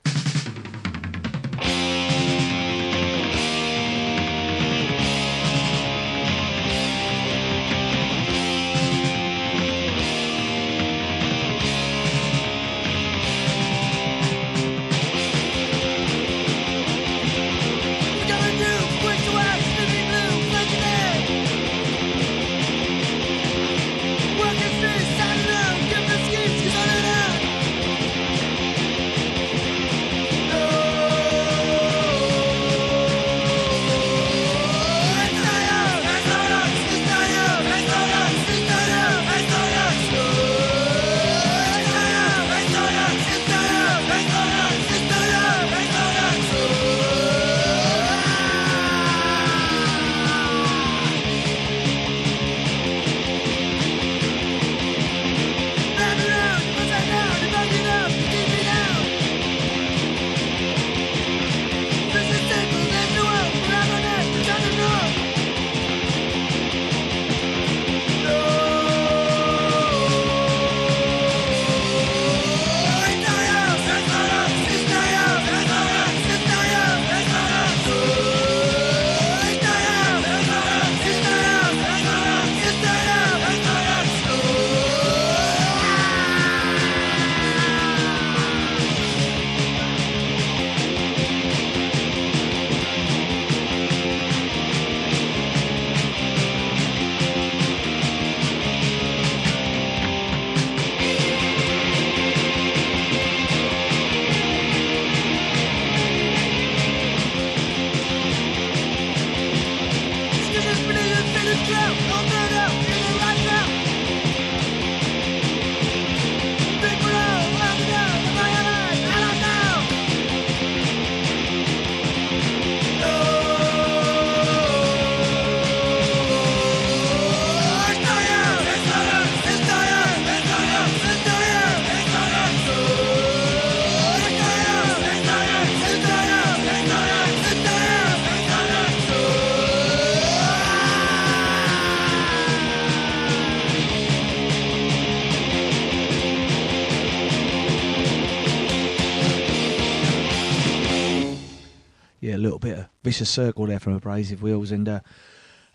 [153.09, 154.69] Vicious circle there from Abrasive Wheels.
[154.69, 154.99] And uh,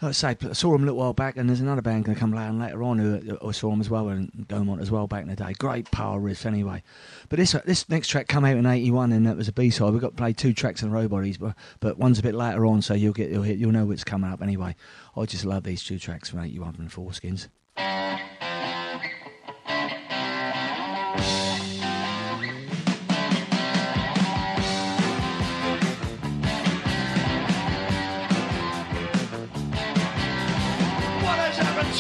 [0.01, 2.15] like I say, I saw them a little while back, and there's another band going
[2.15, 5.09] to come later, later on who I saw them as well, and Gomont as well
[5.09, 5.53] back in the day.
[5.59, 6.85] Great power riffs anyway.
[7.29, 9.93] But this this next track came out in '81, and that was a B-side.
[9.93, 12.67] We got to play two tracks in row bodies, but but one's a bit later
[12.67, 14.77] on, so you'll get you'll hit, you'll know what's coming up anyway.
[15.17, 17.49] I just love these two tracks from '81 from 4-Skins.
[21.15, 21.54] What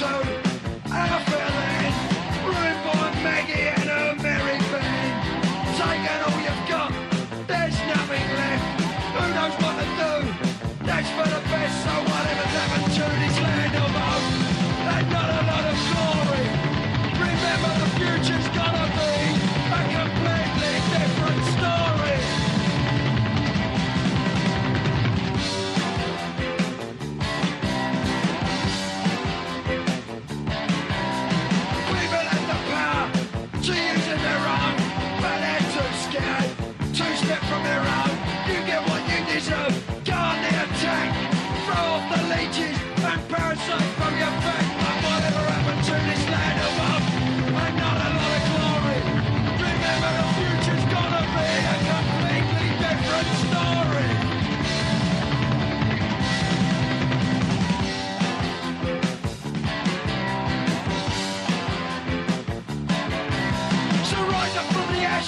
[0.04, 0.33] has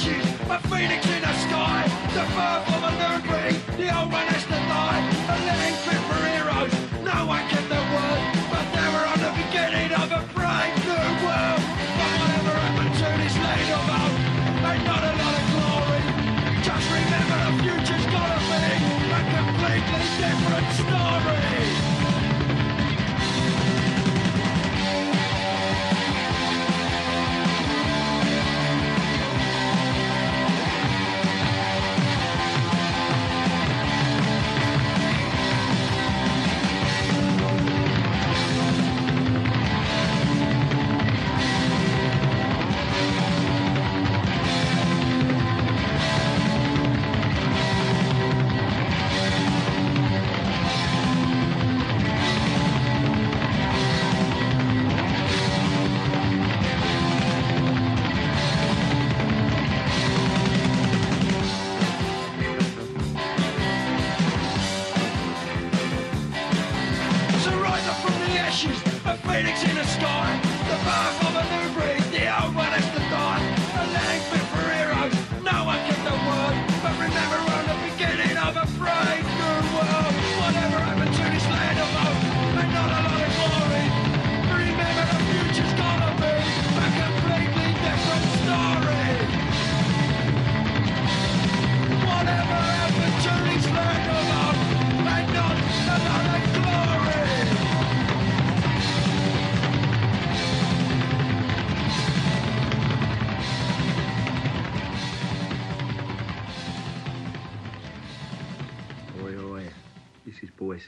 [0.04, 2.92] a phoenix in the sky, the birth of a
[3.24, 7.64] breed, the old one has to die, a living fit for heroes, no one can
[7.72, 8.20] their word,
[8.52, 11.62] but they were on the beginning of a brave new world.
[11.96, 13.88] But whatever happened to this land of
[14.68, 16.02] ain't not a lot of glory.
[16.60, 18.76] Just remember the future's gotta be
[19.16, 21.85] a completely different story.
[69.36, 70.40] Phoenix in the sky.
[70.68, 71.65] The birth of a new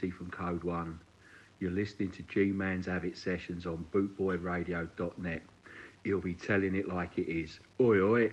[0.03, 0.99] is from Code One.
[1.59, 5.41] You're listening to G Man's Av It Sessions on bootboyradio.net.
[6.03, 7.59] He'll be telling it like it is.
[7.81, 8.31] Oi, oi.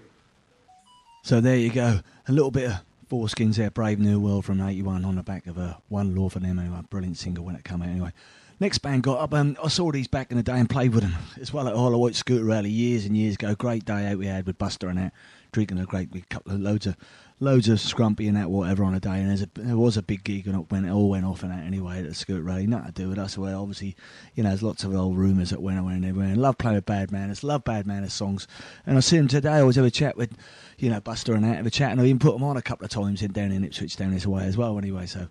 [1.23, 2.01] So there you go.
[2.29, 5.59] A little bit of 4-Skins there, Brave New World from 81 on the back of
[5.59, 6.59] a One Law for them.
[6.59, 7.89] Anyway, brilliant single when it came out.
[7.89, 8.13] Anyway,
[8.61, 9.35] next band got up.
[9.35, 11.75] Um, I saw these back in the day and played with them as well at
[11.77, 13.55] Wight Scooter Rally years and years ago.
[13.57, 15.13] Great day out we had with Buster and that,
[15.53, 16.97] drinking a great big couple of loads of
[17.39, 19.21] loads of scrumpy and that whatever on a day.
[19.21, 21.65] And a, there was a big gig and went it all went off and that
[21.65, 22.67] anyway at the Scooter Rally.
[22.67, 23.37] Nothing to do with us.
[23.37, 23.97] Well, obviously,
[24.35, 26.33] you know, there's lots of old rumours that went away and everywhere.
[26.33, 28.49] And love playing with Bad Manners, love Bad Manners songs.
[28.87, 29.51] And I see them today.
[29.51, 30.37] I always have a chat with,
[30.79, 32.63] you know, Buster and that, have a chat, and I even put them on a
[32.63, 34.79] couple of times in down in Ipswich down this way as well.
[34.79, 35.29] Anyway, so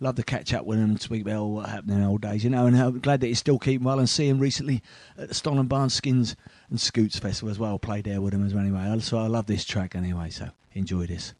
[0.00, 2.42] love to catch up with him and speak about what happened in the old days,
[2.42, 2.66] you know.
[2.66, 4.82] And I'm glad that he's still keeping well and see him recently
[5.16, 6.34] at the Stolen Barn Skins
[6.68, 7.78] and Scoots Festival as well.
[7.78, 8.64] Played there with him as well.
[8.64, 10.30] Anyway, so I love this track anyway.
[10.30, 11.34] So enjoy this.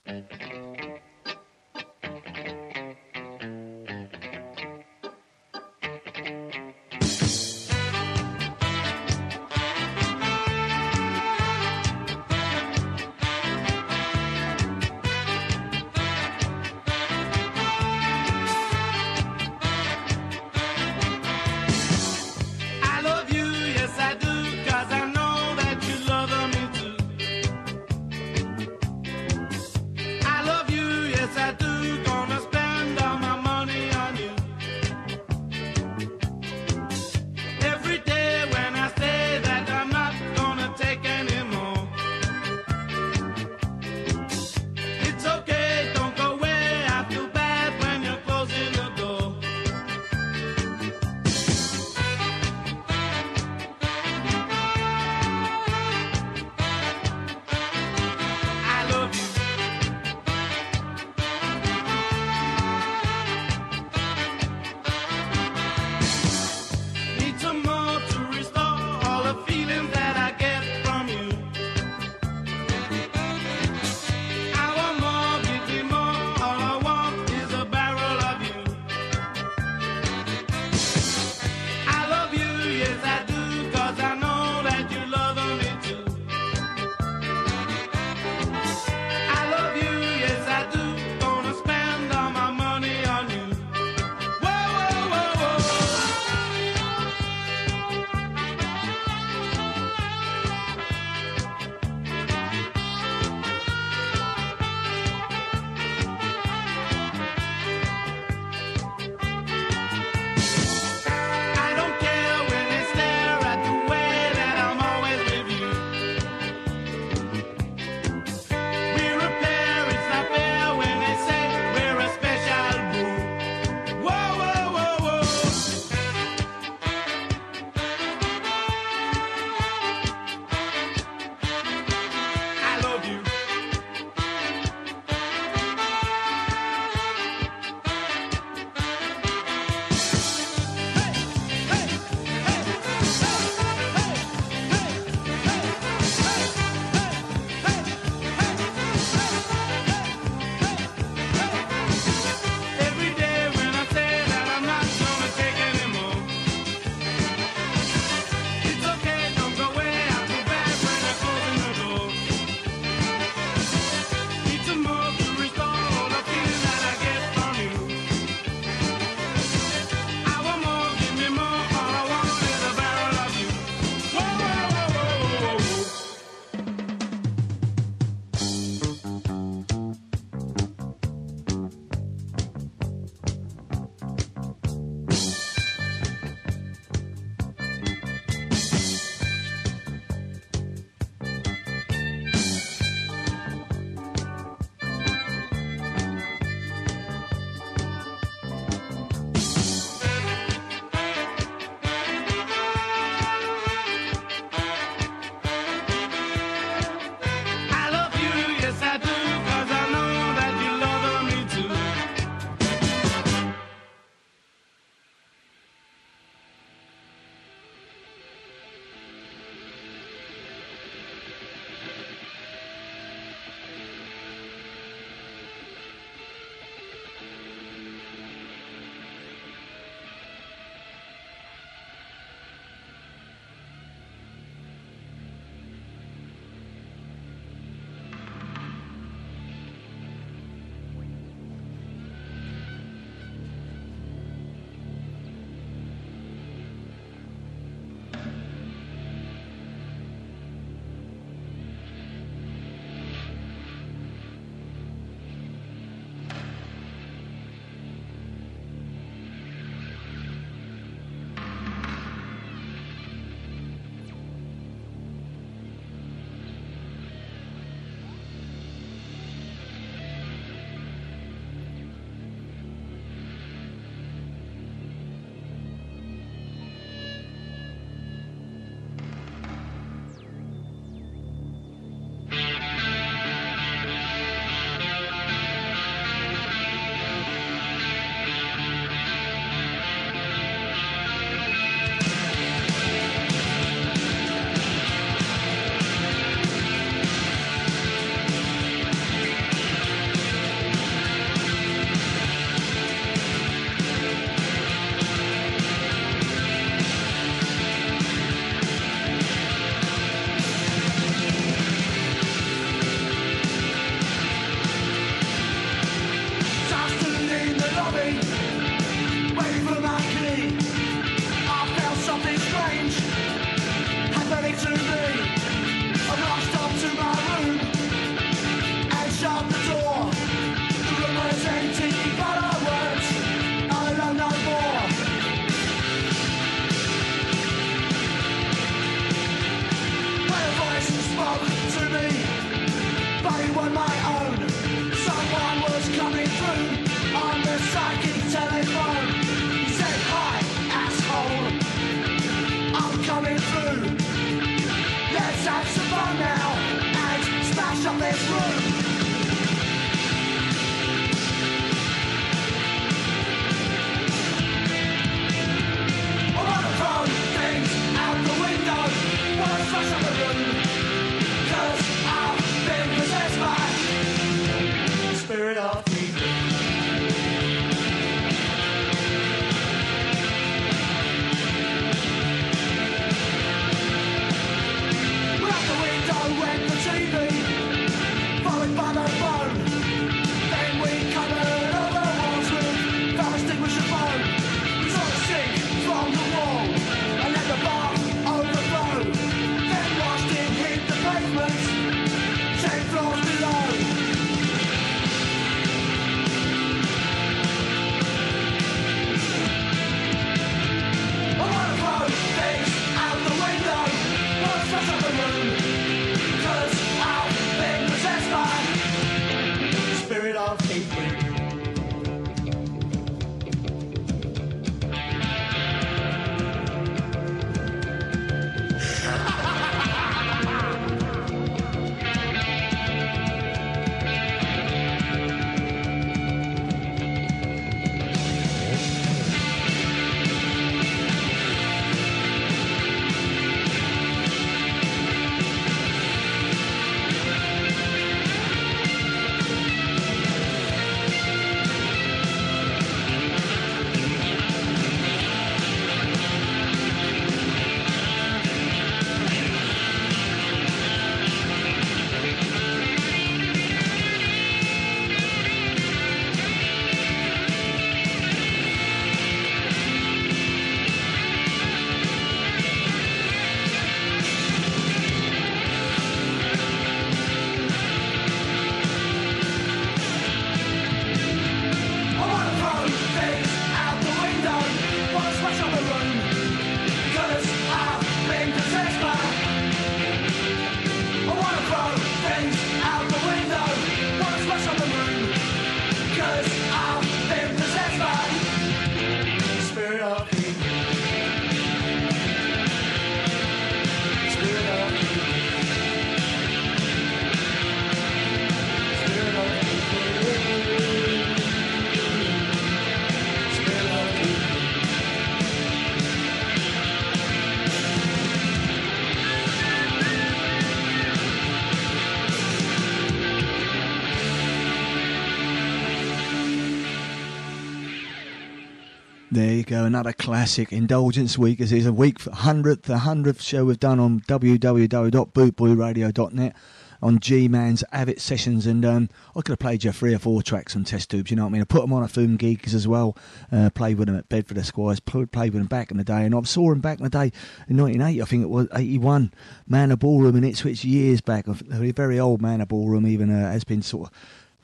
[529.67, 531.59] Go, another classic Indulgence Week.
[531.59, 536.55] This is a week for 100th, the 100th show we've done on www.bootboyradio.net
[537.01, 538.67] on G Man's Av It Sessions.
[538.67, 541.37] And um, I could have played you three or four tracks on test tubes, you
[541.37, 541.63] know what I mean?
[541.63, 543.17] I put them on a Foom Geeks as well,
[543.51, 546.27] uh, played with them at Bedford Esquires, pl- played with them back in the day.
[546.27, 547.33] And I saw them back in the day
[547.67, 549.33] in 1980, I think it was 81,
[549.67, 551.49] Manor Ballroom in Ipswich years back.
[551.49, 554.15] A very old Manor Ballroom, even uh, has been sort of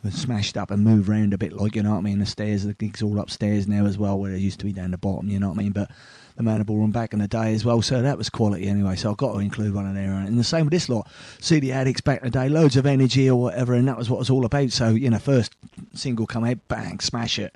[0.09, 2.18] smashed up and moved around a bit, like you know what I mean.
[2.18, 4.93] The stairs, the gig's all upstairs now as well, where it used to be down
[4.93, 5.72] the bottom, you know what I mean.
[5.72, 5.90] But
[6.36, 8.97] the Manor Ballroom back in the day as well, so that was quality anyway.
[8.97, 10.12] So I've got to include one in there.
[10.12, 11.06] And the same with this lot,
[11.39, 14.09] see the Adicts back in the day, loads of energy or whatever, and that was
[14.09, 14.70] what it was all about.
[14.70, 15.55] So you know, first
[15.94, 17.55] single come out, bang, smash it.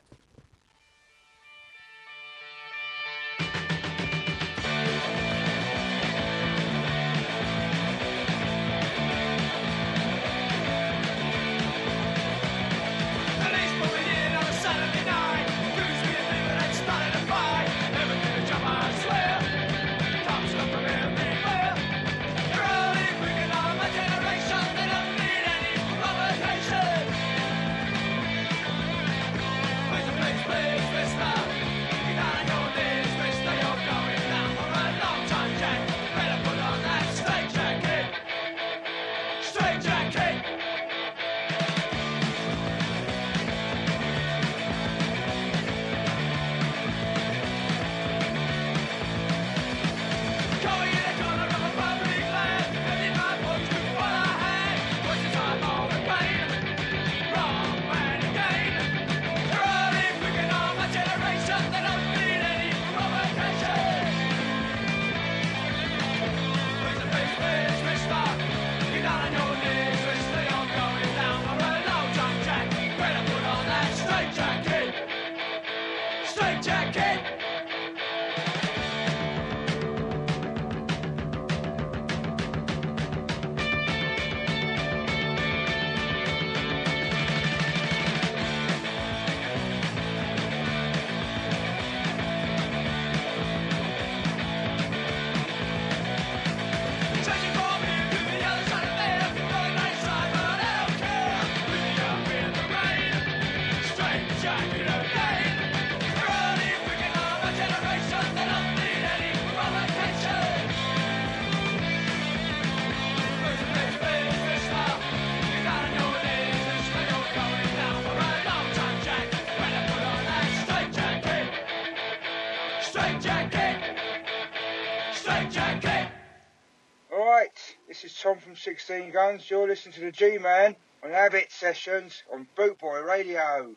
[128.65, 129.51] 16 Guns.
[129.51, 133.77] You're listening to the G Man on Av It Sessions on Bootboy Radio.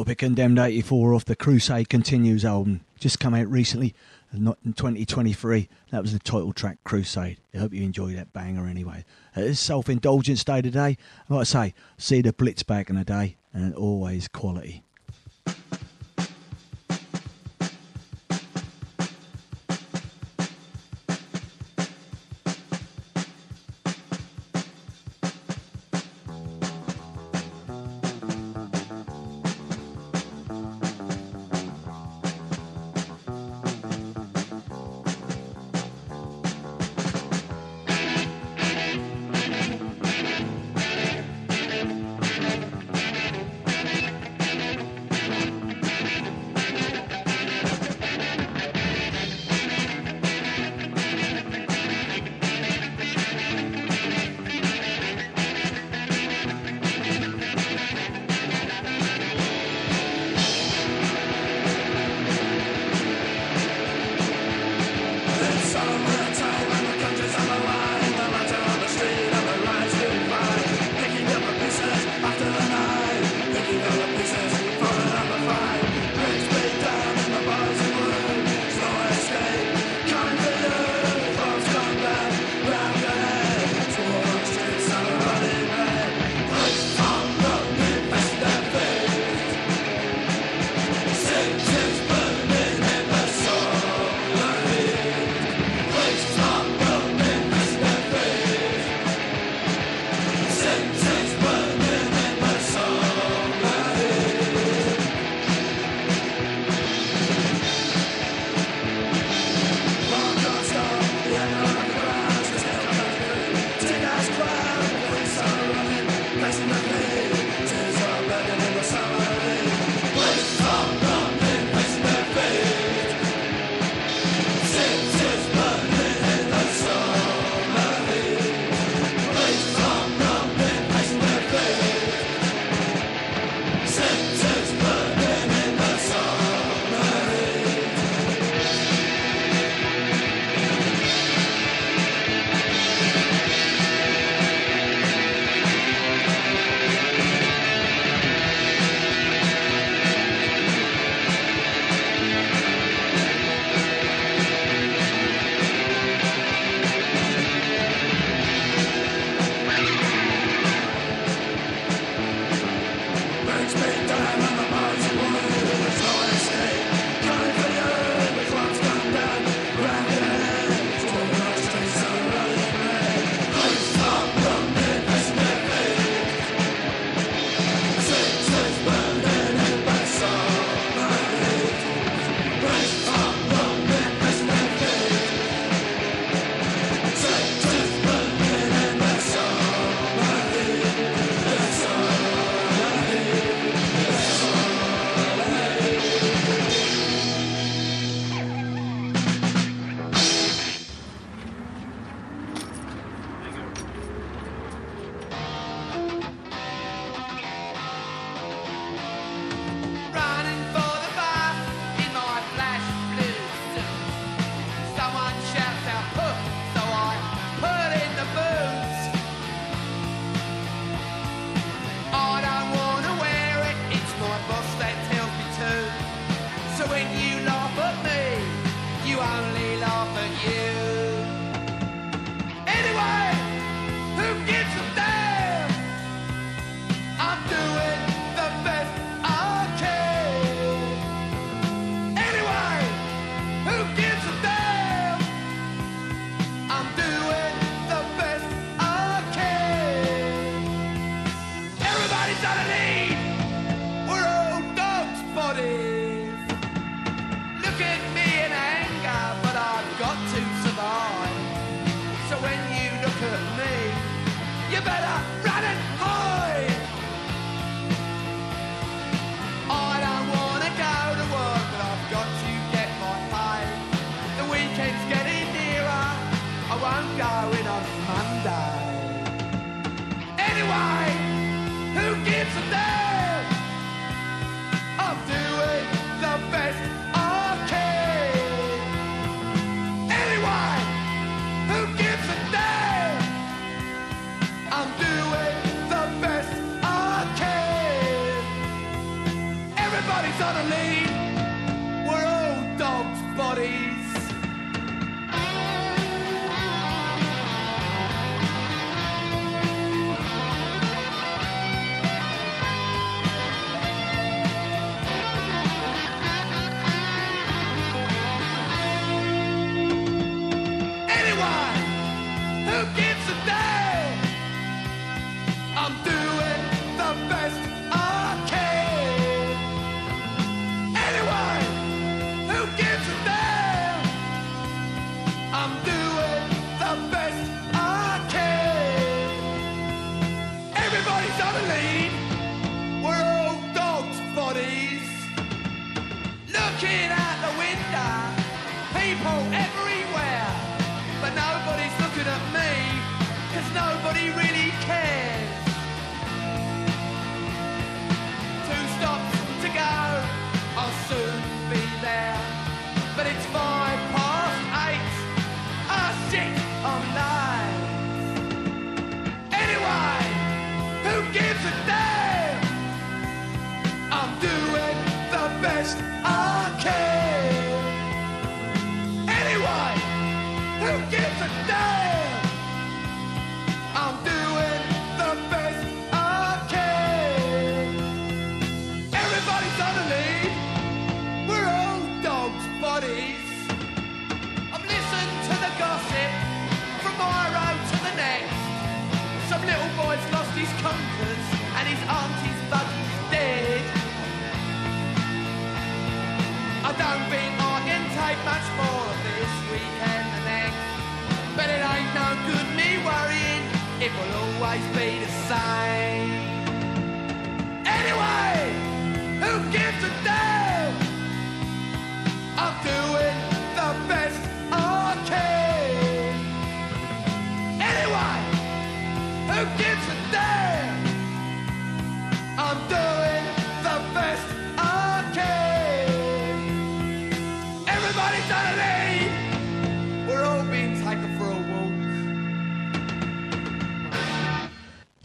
[0.00, 3.94] little bit condemned 84 off the Crusade Continues album, just come out recently,
[4.32, 5.68] not in 2023.
[5.90, 7.36] That was the title track, Crusade.
[7.52, 9.04] I hope you enjoy that banger anyway.
[9.36, 10.96] Uh, it's Self Indulgence Day today.
[11.28, 14.84] Like I say, see the Blitz back in a day, and always quality.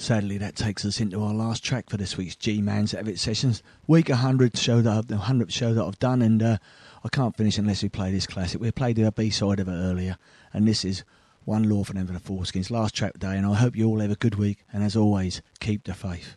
[0.06, 3.18] Sadly, that takes us into our last track for this week's G Man's Av It
[3.18, 3.64] Sessions.
[3.88, 6.58] Week 100 show that I've, the 100th show that I've done, and uh,
[7.04, 8.62] I can't finish unless we play this classic.
[8.62, 10.20] We played the B side of it earlier,
[10.54, 11.04] and this is
[11.46, 12.70] One Law for Them for the 4-Skins.
[12.70, 15.42] Last track day, and I hope you all have a good week, and as always,
[15.60, 16.36] keep the faith.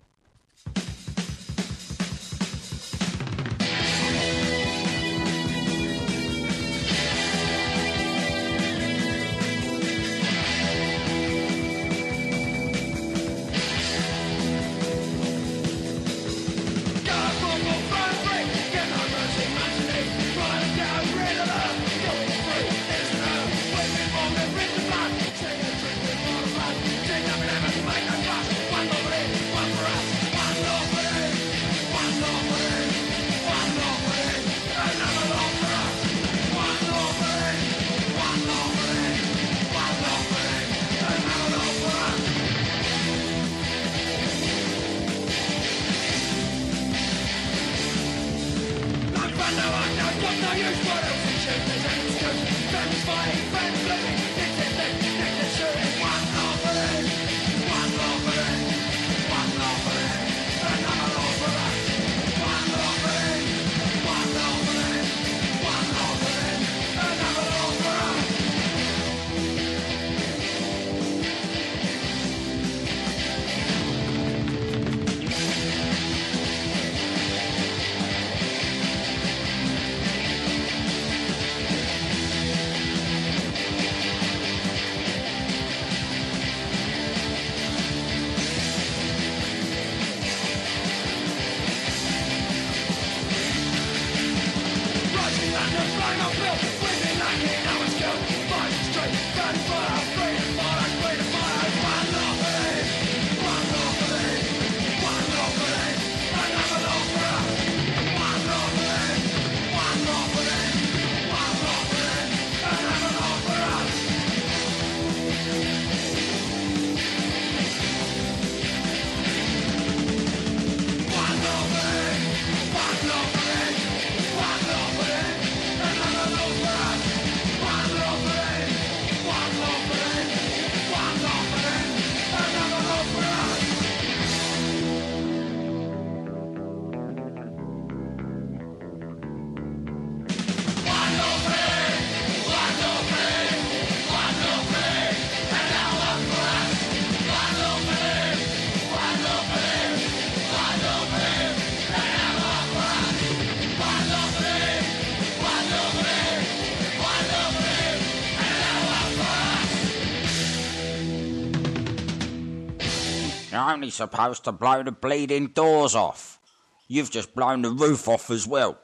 [163.78, 166.40] Only supposed to blow the bleeding doors off.
[166.88, 168.76] You've just blown the roof off as well.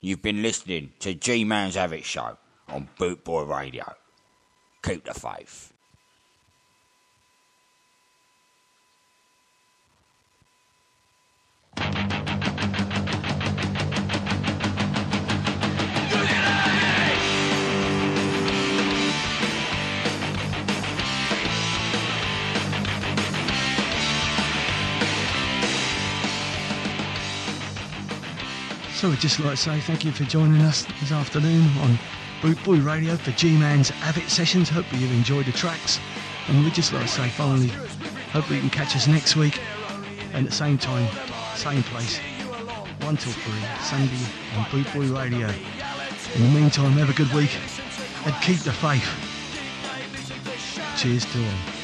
[0.00, 2.38] You've been listening to G Man's Av It Show
[2.68, 3.92] on Boot Boy Radio.
[4.84, 5.72] Keep the faith.
[28.98, 31.96] So we'd just like to say thank you for joining us this afternoon on
[32.42, 34.68] Boot Boy Radio for G-Man's Av It Sessions.
[34.68, 36.00] Hope you've enjoyed the tracks.
[36.48, 37.68] And we'd just like to say finally,
[38.32, 39.60] hopefully you can catch us next week
[40.32, 41.08] and at the same time,
[41.54, 43.52] same place, 1 till 3,
[43.84, 44.18] Sunday
[44.56, 45.46] on Boot Boy Radio.
[46.34, 47.56] In the meantime, have a good week
[48.26, 49.06] and keep the faith.
[50.96, 51.77] Cheers to all.